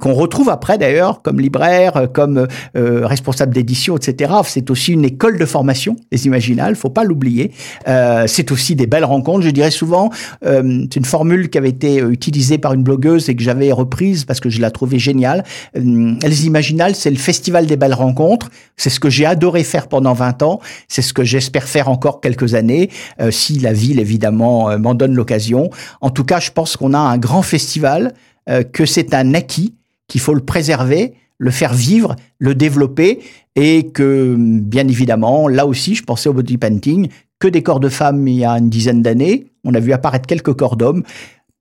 qu'on 0.00 0.14
retrouve 0.14 0.48
après 0.48 0.78
d'ailleurs 0.78 1.22
comme 1.22 1.40
libraire, 1.40 2.08
comme 2.12 2.46
responsable 2.74 3.54
d'édition, 3.54 3.96
etc 3.96 4.11
C'est 4.48 4.70
aussi 4.70 4.92
une 4.92 5.04
école 5.04 5.38
de 5.38 5.44
formation, 5.44 5.96
les 6.10 6.26
Imaginales, 6.26 6.76
faut 6.76 6.90
pas 6.90 7.04
l'oublier. 7.04 7.52
Euh, 7.88 8.24
c'est 8.26 8.52
aussi 8.52 8.76
des 8.76 8.86
belles 8.86 9.04
rencontres. 9.04 9.42
Je 9.42 9.50
dirais 9.50 9.70
souvent, 9.70 10.10
euh, 10.44 10.84
c'est 10.84 10.96
une 10.96 11.04
formule 11.04 11.50
qui 11.50 11.58
avait 11.58 11.70
été 11.70 11.98
utilisée 11.98 12.58
par 12.58 12.72
une 12.72 12.82
blogueuse 12.82 13.28
et 13.28 13.36
que 13.36 13.42
j'avais 13.42 13.72
reprise 13.72 14.24
parce 14.24 14.40
que 14.40 14.50
je 14.50 14.60
la 14.60 14.70
trouvais 14.70 14.98
géniale. 14.98 15.44
Euh, 15.76 16.14
les 16.22 16.46
Imaginales, 16.46 16.94
c'est 16.94 17.10
le 17.10 17.16
festival 17.16 17.66
des 17.66 17.76
belles 17.76 17.94
rencontres. 17.94 18.50
C'est 18.76 18.90
ce 18.90 19.00
que 19.00 19.10
j'ai 19.10 19.26
adoré 19.26 19.64
faire 19.64 19.88
pendant 19.88 20.12
20 20.12 20.42
ans. 20.42 20.60
C'est 20.88 21.02
ce 21.02 21.12
que 21.12 21.24
j'espère 21.24 21.64
faire 21.64 21.88
encore 21.88 22.20
quelques 22.20 22.54
années, 22.54 22.90
euh, 23.20 23.30
si 23.30 23.58
la 23.58 23.72
ville 23.72 24.00
évidemment 24.00 24.70
euh, 24.70 24.78
m'en 24.78 24.94
donne 24.94 25.14
l'occasion. 25.14 25.70
En 26.00 26.10
tout 26.10 26.24
cas, 26.24 26.40
je 26.40 26.50
pense 26.50 26.76
qu'on 26.76 26.94
a 26.94 26.98
un 26.98 27.18
grand 27.18 27.42
festival, 27.42 28.14
euh, 28.48 28.62
que 28.62 28.86
c'est 28.86 29.14
un 29.14 29.34
acquis, 29.34 29.74
qu'il 30.08 30.20
faut 30.20 30.34
le 30.34 30.44
préserver 30.44 31.14
le 31.42 31.50
faire 31.50 31.74
vivre, 31.74 32.14
le 32.38 32.54
développer, 32.54 33.18
et 33.56 33.90
que, 33.90 34.36
bien 34.38 34.86
évidemment, 34.86 35.48
là 35.48 35.66
aussi, 35.66 35.96
je 35.96 36.04
pensais 36.04 36.28
au 36.28 36.32
body 36.32 36.56
painting, 36.56 37.08
que 37.40 37.48
des 37.48 37.64
corps 37.64 37.80
de 37.80 37.88
femmes 37.88 38.28
il 38.28 38.36
y 38.36 38.44
a 38.44 38.52
une 38.52 38.70
dizaine 38.70 39.02
d'années. 39.02 39.48
On 39.64 39.74
a 39.74 39.80
vu 39.80 39.92
apparaître 39.92 40.28
quelques 40.28 40.54
corps 40.54 40.76
d'hommes. 40.76 41.02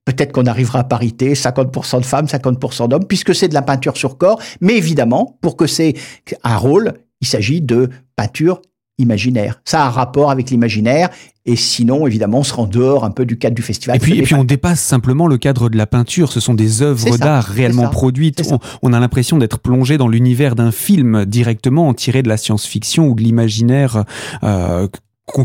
Peut-être 0.05 0.33
qu'on 0.33 0.45
arrivera 0.45 0.79
à 0.79 0.83
parité, 0.83 1.33
50% 1.33 1.99
de 1.99 2.05
femmes, 2.05 2.27
50% 2.27 2.89
d'hommes, 2.89 3.07
puisque 3.07 3.33
c'est 3.33 3.47
de 3.47 3.55
la 3.55 3.63
peinture 3.63 3.97
sur 3.97 4.19
corps. 4.19 4.39
Mais 4.61 4.77
évidemment, 4.77 5.39
pour 5.41 5.57
que 5.57 5.65
c'est 5.65 5.95
un 6.43 6.57
rôle, 6.57 6.93
il 7.19 7.27
s'agit 7.27 7.61
de 7.61 7.89
peinture 8.15 8.61
imaginaire. 9.01 9.61
Ça 9.65 9.83
a 9.83 9.87
un 9.87 9.89
rapport 9.89 10.31
avec 10.31 10.49
l'imaginaire. 10.49 11.09
Et 11.45 11.55
sinon, 11.55 12.05
évidemment, 12.05 12.39
on 12.39 12.43
se 12.43 12.53
rend 12.53 12.67
dehors 12.67 13.03
un 13.03 13.09
peu 13.09 13.25
du 13.25 13.37
cadre 13.37 13.55
du 13.55 13.63
festival. 13.63 13.95
Et 13.95 13.99
puis, 13.99 14.19
et 14.19 14.21
puis 14.21 14.35
on 14.35 14.43
dépasse 14.43 14.79
simplement 14.79 15.25
le 15.25 15.39
cadre 15.39 15.69
de 15.69 15.77
la 15.77 15.87
peinture. 15.87 16.31
Ce 16.31 16.39
sont 16.39 16.53
des 16.53 16.83
œuvres 16.83 17.17
d'art 17.17 17.45
réellement 17.45 17.89
produites. 17.89 18.43
On, 18.51 18.59
on, 18.83 18.93
a 18.93 18.99
l'impression 18.99 19.39
d'être 19.39 19.59
plongé 19.59 19.97
dans 19.97 20.07
l'univers 20.07 20.53
d'un 20.53 20.71
film 20.71 21.25
directement 21.25 21.91
tiré 21.95 22.21
de 22.21 22.29
la 22.29 22.37
science-fiction 22.37 23.07
ou 23.07 23.15
de 23.15 23.23
l'imaginaire 23.23 24.05
euh, 24.43 24.87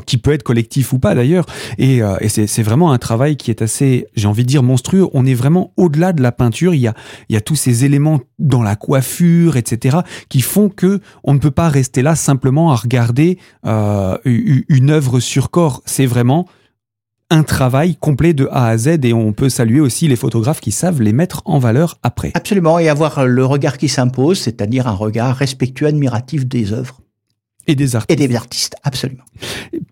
qui 0.05 0.19
peut 0.19 0.33
être 0.33 0.43
collectif 0.43 0.93
ou 0.93 0.99
pas 0.99 1.15
d'ailleurs. 1.15 1.47
Et, 1.79 2.03
euh, 2.03 2.17
et 2.21 2.29
c'est 2.29 2.63
vraiment 2.63 2.93
un 2.93 2.99
travail 2.99 3.37
qui 3.37 3.51
est 3.51 3.63
assez, 3.63 4.07
j'ai 4.15 4.29
envie 4.29 4.43
de 4.43 4.49
dire, 4.49 4.63
monstrueux. 4.63 5.09
On 5.13 5.27
est 5.27 5.35
vraiment 5.35 5.73
au-delà 5.77 6.13
de 6.13 6.23
la 6.23 6.33
peinture. 6.33 6.75
Il 6.75 6.81
y 6.81 6.89
a, 6.89 6.95
il 7.29 7.35
y 7.35 7.37
a 7.37 7.41
tous 7.41 7.57
ces 7.57 7.85
éléments 7.85 8.21
dans 8.39 8.63
la 8.63 8.77
coiffure, 8.77 9.57
etc., 9.57 9.99
qui 10.29 10.41
font 10.41 10.69
que 10.69 11.01
on 11.25 11.35
ne 11.35 11.39
peut 11.39 11.51
pas 11.51 11.69
rester 11.69 12.03
là 12.03 12.15
simplement 12.15 12.73
à 12.73 12.77
regarder 12.77 13.39
euh, 13.67 14.17
une 14.25 14.91
œuvre 14.91 15.21
sur 15.21 15.51
corps. 15.51 15.83
C'est 15.87 16.07
vraiment 16.07 16.47
un 17.31 17.43
travail 17.43 17.97
complet 17.97 18.35
de 18.35 18.49
A 18.53 18.69
à 18.69 18.79
Z 18.79 19.05
et 19.05 19.13
on 19.13 19.33
peut 19.33 19.49
saluer 19.49 19.81
aussi 19.81 20.07
les 20.09 20.17
photographes 20.17 20.61
qui 20.61 20.71
savent 20.71 21.03
les 21.03 21.13
mettre 21.13 21.43
en 21.45 21.59
valeur 21.59 21.99
après. 22.03 22.31
Absolument, 22.35 22.79
et 22.79 22.89
avoir 22.89 23.27
le 23.27 23.45
regard 23.45 23.79
qui 23.79 23.89
s'impose, 23.89 24.39
c'est-à-dire 24.39 24.87
un 24.87 24.93
regard 24.93 25.35
respectueux, 25.35 25.87
admiratif 25.87 26.47
des 26.47 26.73
œuvres. 26.73 27.01
Et 27.67 27.75
des 27.75 27.97
artistes. 27.97 28.21
Et 28.21 28.27
des 28.29 28.35
artistes, 28.37 28.77
absolument. 28.83 29.25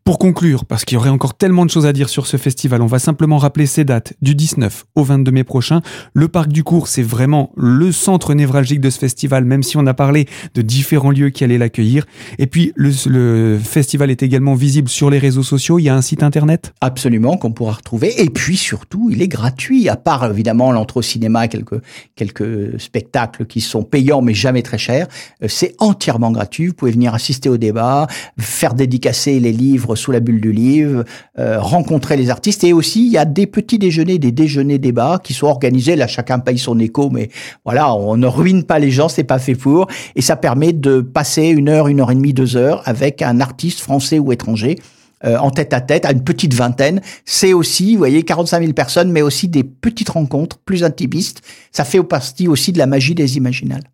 Pour 0.05 0.19
conclure, 0.19 0.65
parce 0.65 0.85
qu'il 0.85 0.97
y 0.97 0.99
aurait 0.99 1.11
encore 1.11 1.35
tellement 1.35 1.65
de 1.65 1.71
choses 1.71 1.87
à 1.87 1.93
dire 1.93 2.09
sur 2.09 2.27
ce 2.27 2.37
festival, 2.37 2.83
on 2.83 2.87
va 2.87 2.99
simplement 2.99 3.39
rappeler 3.39 3.67
ces 3.67 3.85
dates 3.85 4.15
du 4.23 4.35
19 4.35 4.85
au 4.95 5.03
22 5.03 5.31
mai 5.31 5.45
prochain. 5.45 5.83
Le 6.13 6.29
Parc 6.29 6.49
du 6.49 6.63
Cours, 6.63 6.89
c'est 6.89 7.03
vraiment 7.03 7.53
le 7.57 7.91
centre 7.93 8.35
névralgique 8.35 8.81
de 8.81 8.91
ce 8.91 8.99
festival, 8.99 9.45
même 9.45 9.63
si 9.63 9.77
on 9.77 9.87
a 9.87 9.95
parlé 9.95 10.27
de 10.55 10.63
différents 10.63 11.11
lieux 11.11 11.31
qui 11.31 11.45
allaient 11.45 11.59
l'accueillir. 11.59 12.07
Et 12.39 12.47
puis, 12.47 12.73
le, 12.77 12.91
le, 13.07 13.59
festival 13.59 14.11
est 14.11 14.23
également 14.23 14.55
visible 14.55 14.89
sur 14.89 15.11
les 15.11 15.19
réseaux 15.19 15.43
sociaux. 15.43 15.79
Il 15.79 15.85
y 15.85 15.89
a 15.89 15.97
un 15.97 16.03
site 16.03 16.23
internet? 16.23 16.75
Absolument, 16.81 17.37
qu'on 17.37 17.53
pourra 17.53 17.73
retrouver. 17.73 18.23
Et 18.23 18.31
puis, 18.31 18.57
surtout, 18.57 19.09
il 19.11 19.23
est 19.23 19.29
gratuit, 19.29 19.89
à 19.89 19.97
part 19.97 20.31
évidemment 20.31 20.73
l'entre 20.73 21.03
cinéma, 21.03 21.49
quelques, 21.49 21.81
quelques 22.15 22.81
spectacles 22.81 23.47
qui 23.47 23.61
sont 23.61 23.83
payants, 23.83 24.23
mais 24.23 24.35
jamais 24.35 24.63
très 24.63 24.79
chers. 24.79 25.09
Euh, 25.43 25.49
c'est 25.49 25.75
entièrement 25.79 26.31
gratuit. 26.31 26.69
Vous 26.69 26.75
pouvez 26.75 26.93
venir 26.93 27.15
assister 27.15 27.49
au 27.49 27.57
débat, 27.67 28.07
faire 28.39 28.75
dédicacer 28.75 29.41
les 29.41 29.53
livres 29.53 29.97
sous 29.97 30.13
la 30.13 30.21
bulle 30.21 30.41
du 30.41 30.53
livre, 30.53 31.05
euh, 31.39 31.61
rencontrer 31.61 32.17
les 32.17 32.31
artistes. 32.31 32.65
Et 32.65 32.73
aussi, 32.73 33.07
il 33.07 33.13
y 33.13 33.19
a 33.19 33.25
des 33.25 33.47
petits 33.47 33.79
déjeuners, 33.79 34.19
des 34.19 34.33
déjeuners 34.33 34.79
débats 34.79 35.21
qui 35.23 35.35
sont 35.35 35.47
organisés. 35.47 35.97
Là, 35.97 36.07
chacun 36.07 36.39
paye 36.39 36.59
son 36.59 36.79
écho, 36.79 37.11
mais 37.11 37.31
voilà, 37.65 37.95
on 37.95 38.17
ne 38.17 38.27
ruine 38.27 38.65
pas 38.65 38.79
les 38.79 38.91
gens, 38.91 39.09
c'est 39.09 39.25
pas 39.25 39.39
fait 39.39 39.55
pour. 39.55 39.87
Et 40.17 40.23
ça 40.23 40.37
permet 40.37 40.73
de 40.73 41.01
passer 41.01 41.49
une 41.49 41.69
heure, 41.69 41.89
une 41.89 42.01
heure 42.01 42.11
et 42.11 42.15
demie, 42.15 42.35
deux 42.35 42.57
heures 42.57 42.83
avec 42.85 43.23
un 43.23 43.41
artiste 43.41 43.81
français 43.81 44.19
ou 44.19 44.33
étranger. 44.33 44.77
Euh, 45.25 45.39
en 45.39 45.51
tête 45.51 45.73
à 45.73 45.81
tête, 45.81 46.05
à 46.05 46.13
une 46.13 46.23
petite 46.23 46.53
vingtaine. 46.53 47.01
C'est 47.25 47.55
aussi, 47.55 47.93
vous 47.93 47.99
voyez, 47.99 48.25
45 48.25 48.61
000 48.61 48.73
personnes, 48.75 49.11
mais 49.11 49.23
aussi 49.23 49.49
des 49.49 49.65
petites 49.65 50.11
rencontres 50.11 50.59
plus 50.59 50.85
intimistes. 50.85 51.41
Ça 51.73 51.85
fait 51.85 52.03
partie 52.03 52.47
aussi 52.47 52.73
de 52.73 52.79
la 52.79 52.87
magie 52.87 53.15
des 53.15 53.39
imaginales. 53.39 53.85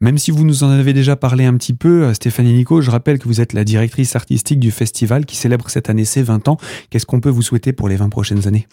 Même 0.00 0.16
si 0.16 0.30
vous 0.30 0.44
nous 0.44 0.64
en 0.64 0.70
avez 0.70 0.92
déjà 0.92 1.16
parlé 1.16 1.44
un 1.44 1.54
petit 1.56 1.74
peu, 1.74 2.04
euh, 2.04 2.14
Stéphanie 2.14 2.54
Nico, 2.54 2.80
je 2.80 2.90
rappelle 2.90 3.18
que 3.18 3.28
vous 3.28 3.40
êtes 3.40 3.52
la 3.52 3.64
directrice 3.64 4.16
artistique 4.16 4.58
du 4.58 4.70
festival 4.70 5.26
qui 5.26 5.36
célèbre 5.36 5.68
cette 5.68 5.90
année 5.90 6.04
ses 6.04 6.22
20 6.22 6.48
ans. 6.48 6.56
Qu'est-ce 6.88 7.06
qu'on 7.06 7.20
peut 7.20 7.28
vous 7.28 7.42
souhaiter 7.42 7.72
pour 7.72 7.88
les 7.88 7.96
20 7.96 8.08
prochaines 8.08 8.48
années? 8.48 8.66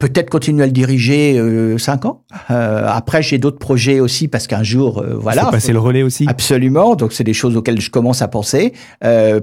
Peut-être 0.00 0.30
continuer 0.30 0.62
à 0.62 0.66
le 0.66 0.72
diriger 0.72 1.38
euh, 1.38 1.76
5 1.76 2.06
ans. 2.06 2.24
Euh, 2.50 2.86
après, 2.88 3.22
j'ai 3.22 3.36
d'autres 3.36 3.58
projets 3.58 4.00
aussi 4.00 4.28
parce 4.28 4.46
qu'un 4.46 4.62
jour, 4.62 5.02
euh, 5.02 5.14
voilà. 5.14 5.44
Faut 5.44 5.50
passer 5.50 5.74
le 5.74 5.78
relais 5.78 6.02
aussi. 6.02 6.24
Absolument. 6.26 6.96
Donc, 6.96 7.12
c'est 7.12 7.22
des 7.22 7.34
choses 7.34 7.54
auxquelles 7.54 7.82
je 7.82 7.90
commence 7.90 8.22
à 8.22 8.28
penser. 8.28 8.72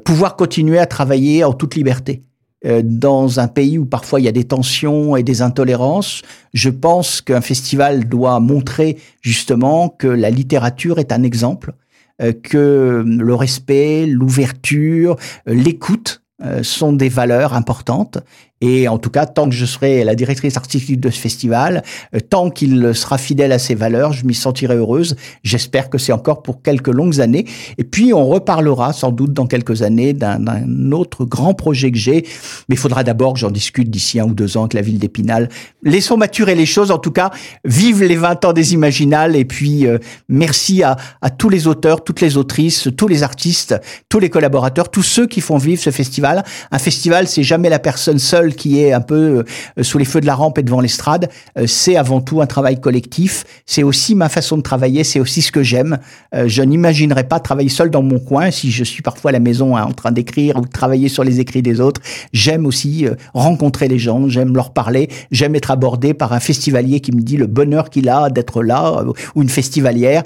Pouvoir 0.03 0.35
continuer 0.35 0.79
à 0.79 0.87
travailler 0.87 1.43
en 1.43 1.53
toute 1.53 1.75
liberté. 1.75 2.23
Euh, 2.65 2.81
dans 2.83 3.39
un 3.39 3.47
pays 3.47 3.77
où 3.77 3.85
parfois 3.85 4.19
il 4.19 4.23
y 4.23 4.27
a 4.27 4.31
des 4.31 4.45
tensions 4.45 5.15
et 5.15 5.21
des 5.21 5.43
intolérances, 5.43 6.23
je 6.53 6.71
pense 6.71 7.21
qu'un 7.21 7.41
festival 7.41 8.09
doit 8.09 8.39
montrer 8.39 8.97
justement 9.21 9.89
que 9.89 10.07
la 10.07 10.31
littérature 10.31 10.97
est 10.97 11.11
un 11.11 11.21
exemple, 11.21 11.73
euh, 12.19 12.33
que 12.33 13.03
le 13.05 13.35
respect, 13.35 14.07
l'ouverture, 14.07 15.17
euh, 15.47 15.53
l'écoute 15.53 16.21
sont 16.61 16.93
des 16.93 17.09
valeurs 17.09 17.55
importantes 17.55 18.19
et 18.61 18.87
en 18.87 18.97
tout 18.97 19.11
cas, 19.11 19.25
tant 19.25 19.47
que 19.47 19.55
je 19.55 19.65
serai 19.65 20.03
la 20.03 20.15
directrice 20.15 20.57
artistique 20.57 20.99
de 20.99 21.11
ce 21.11 21.19
festival, 21.19 21.83
euh, 22.15 22.19
tant 22.19 22.49
qu'il 22.49 22.95
sera 22.95 23.17
fidèle 23.17 23.51
à 23.51 23.59
ses 23.59 23.75
valeurs, 23.75 24.13
je 24.13 24.25
m'y 24.25 24.33
sentirai 24.33 24.75
heureuse. 24.75 25.15
J'espère 25.43 25.89
que 25.89 25.97
c'est 25.97 26.11
encore 26.11 26.41
pour 26.41 26.63
quelques 26.63 26.87
longues 26.87 27.21
années. 27.21 27.45
Et 27.77 27.83
puis, 27.83 28.13
on 28.13 28.27
reparlera 28.27 28.93
sans 28.93 29.11
doute 29.11 29.33
dans 29.33 29.45
quelques 29.45 29.83
années 29.83 30.13
d'un 30.13 30.91
autre 30.91 31.25
grand 31.25 31.53
projet 31.53 31.91
que 31.91 31.97
j'ai. 31.97 32.25
Mais 32.67 32.75
il 32.75 32.77
faudra 32.77 33.03
d'abord 33.03 33.33
que 33.33 33.39
j'en 33.39 33.51
discute 33.51 33.89
d'ici 33.89 34.19
un 34.19 34.25
ou 34.25 34.33
deux 34.33 34.57
ans 34.57 34.61
avec 34.61 34.73
la 34.73 34.81
ville 34.81 34.97
d'Épinal. 34.97 35.49
Laissons 35.83 36.17
maturer 36.17 36.55
les 36.55 36.65
choses. 36.65 36.89
En 36.89 36.97
tout 36.97 37.11
cas, 37.11 37.29
vive 37.63 38.03
les 38.03 38.15
20 38.15 38.45
ans 38.45 38.53
des 38.53 38.73
Imaginales. 38.73 39.35
Et 39.35 39.45
puis, 39.45 39.85
euh, 39.85 39.99
merci 40.29 40.81
à, 40.81 40.95
à 41.21 41.29
tous 41.29 41.49
les 41.49 41.67
auteurs, 41.67 42.03
toutes 42.03 42.21
les 42.21 42.37
autrices, 42.37 42.89
tous 42.97 43.07
les 43.07 43.21
artistes, 43.21 43.75
tous 44.09 44.19
les 44.19 44.29
collaborateurs, 44.31 44.89
tous 44.89 45.03
ceux 45.03 45.27
qui 45.27 45.41
font 45.41 45.57
vivre 45.57 45.81
ce 45.81 45.91
festival. 45.91 46.43
Un 46.71 46.79
festival, 46.79 47.27
c'est 47.27 47.43
jamais 47.43 47.69
la 47.69 47.79
personne 47.79 48.17
seule 48.17 48.46
qui 48.55 48.79
est 48.81 48.93
un 48.93 49.01
peu 49.01 49.43
euh, 49.77 49.83
sous 49.83 49.97
les 49.97 50.05
feux 50.05 50.21
de 50.21 50.25
la 50.25 50.35
rampe 50.35 50.57
et 50.57 50.63
devant 50.63 50.81
l'estrade, 50.81 51.29
euh, 51.57 51.65
c'est 51.67 51.95
avant 51.95 52.21
tout 52.21 52.41
un 52.41 52.45
travail 52.45 52.79
collectif. 52.79 53.43
C'est 53.65 53.83
aussi 53.83 54.15
ma 54.15 54.29
façon 54.29 54.57
de 54.57 54.61
travailler, 54.61 55.03
c'est 55.03 55.19
aussi 55.19 55.41
ce 55.41 55.51
que 55.51 55.63
j'aime. 55.63 55.99
Euh, 56.35 56.47
je 56.47 56.61
n'imaginerais 56.61 57.25
pas 57.25 57.39
travailler 57.39 57.69
seul 57.69 57.89
dans 57.89 58.03
mon 58.03 58.19
coin 58.19 58.51
si 58.51 58.71
je 58.71 58.83
suis 58.83 59.01
parfois 59.01 59.29
à 59.29 59.33
la 59.33 59.39
maison 59.39 59.75
hein, 59.75 59.83
en 59.83 59.93
train 59.93 60.11
d'écrire 60.11 60.57
ou 60.57 60.61
de 60.61 60.71
travailler 60.71 61.09
sur 61.09 61.23
les 61.23 61.39
écrits 61.39 61.61
des 61.61 61.79
autres. 61.79 62.01
J'aime 62.33 62.65
aussi 62.65 63.05
rencontrer 63.33 63.87
les 63.87 63.99
gens, 63.99 64.27
j'aime 64.27 64.55
leur 64.55 64.71
parler, 64.73 65.09
j'aime 65.31 65.55
être 65.55 65.71
abordé 65.71 66.13
par 66.13 66.33
un 66.33 66.39
festivalier 66.39 66.99
qui 66.99 67.11
me 67.11 67.21
dit 67.21 67.37
le 67.37 67.47
bonheur 67.47 67.89
qu'il 67.89 68.09
a 68.09 68.29
d'être 68.29 68.63
là 68.63 69.03
ou 69.35 69.41
une 69.41 69.49
festivalière. 69.49 70.23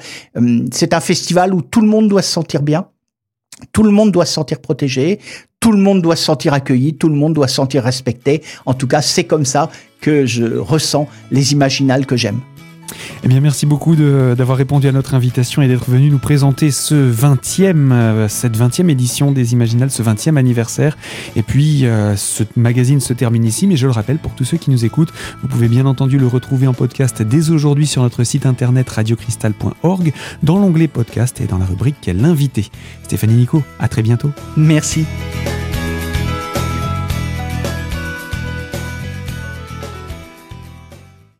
C'est 0.71 0.93
un 0.93 0.99
festival 0.99 1.53
où 1.53 1.61
tout 1.61 1.81
le 1.81 1.87
monde 1.87 2.07
doit 2.07 2.21
se 2.21 2.31
sentir 2.31 2.61
bien. 2.61 2.85
Tout 3.71 3.83
le 3.83 3.91
monde 3.91 4.11
doit 4.11 4.25
se 4.25 4.33
sentir 4.33 4.59
protégé, 4.59 5.19
tout 5.59 5.71
le 5.71 5.77
monde 5.77 6.01
doit 6.01 6.15
se 6.15 6.23
sentir 6.23 6.53
accueilli, 6.53 6.95
tout 6.95 7.09
le 7.09 7.15
monde 7.15 7.33
doit 7.33 7.47
se 7.47 7.55
sentir 7.55 7.83
respecté. 7.83 8.41
En 8.65 8.73
tout 8.73 8.87
cas, 8.87 9.01
c'est 9.01 9.25
comme 9.25 9.45
ça 9.45 9.69
que 10.01 10.25
je 10.25 10.57
ressens 10.57 11.07
les 11.29 11.53
imaginales 11.53 12.05
que 12.05 12.17
j'aime. 12.17 12.41
Eh 13.23 13.27
bien, 13.27 13.39
merci 13.39 13.65
beaucoup 13.65 13.95
d'avoir 13.95 14.57
répondu 14.57 14.87
à 14.87 14.91
notre 14.91 15.13
invitation 15.13 15.61
et 15.61 15.67
d'être 15.67 15.89
venu 15.89 16.09
nous 16.09 16.19
présenter 16.19 16.71
ce 16.71 16.95
20e, 16.95 17.91
euh, 17.91 18.27
cette 18.27 18.57
20e 18.57 18.89
édition 18.89 19.31
des 19.31 19.53
Imaginales, 19.53 19.91
ce 19.91 20.03
20e 20.03 20.37
anniversaire. 20.37 20.97
Et 21.35 21.43
puis, 21.43 21.85
euh, 21.85 22.15
ce 22.15 22.43
magazine 22.55 22.99
se 22.99 23.13
termine 23.13 23.45
ici, 23.45 23.67
mais 23.67 23.77
je 23.77 23.87
le 23.87 23.93
rappelle 23.93 24.17
pour 24.17 24.33
tous 24.33 24.45
ceux 24.45 24.57
qui 24.57 24.71
nous 24.71 24.85
écoutent, 24.85 25.13
vous 25.41 25.47
pouvez 25.47 25.67
bien 25.67 25.85
entendu 25.85 26.17
le 26.17 26.27
retrouver 26.27 26.67
en 26.67 26.73
podcast 26.73 27.21
dès 27.21 27.49
aujourd'hui 27.49 27.87
sur 27.87 28.01
notre 28.01 28.23
site 28.23 28.45
internet 28.45 28.89
radiocristal.org, 28.89 30.13
dans 30.43 30.57
l'onglet 30.57 30.87
podcast 30.87 31.41
et 31.41 31.45
dans 31.45 31.57
la 31.57 31.65
rubrique 31.65 32.09
L'invité. 32.13 32.69
Stéphanie 33.03 33.35
Nico, 33.35 33.63
à 33.79 33.87
très 33.87 34.01
bientôt. 34.01 34.31
Merci. 34.57 35.05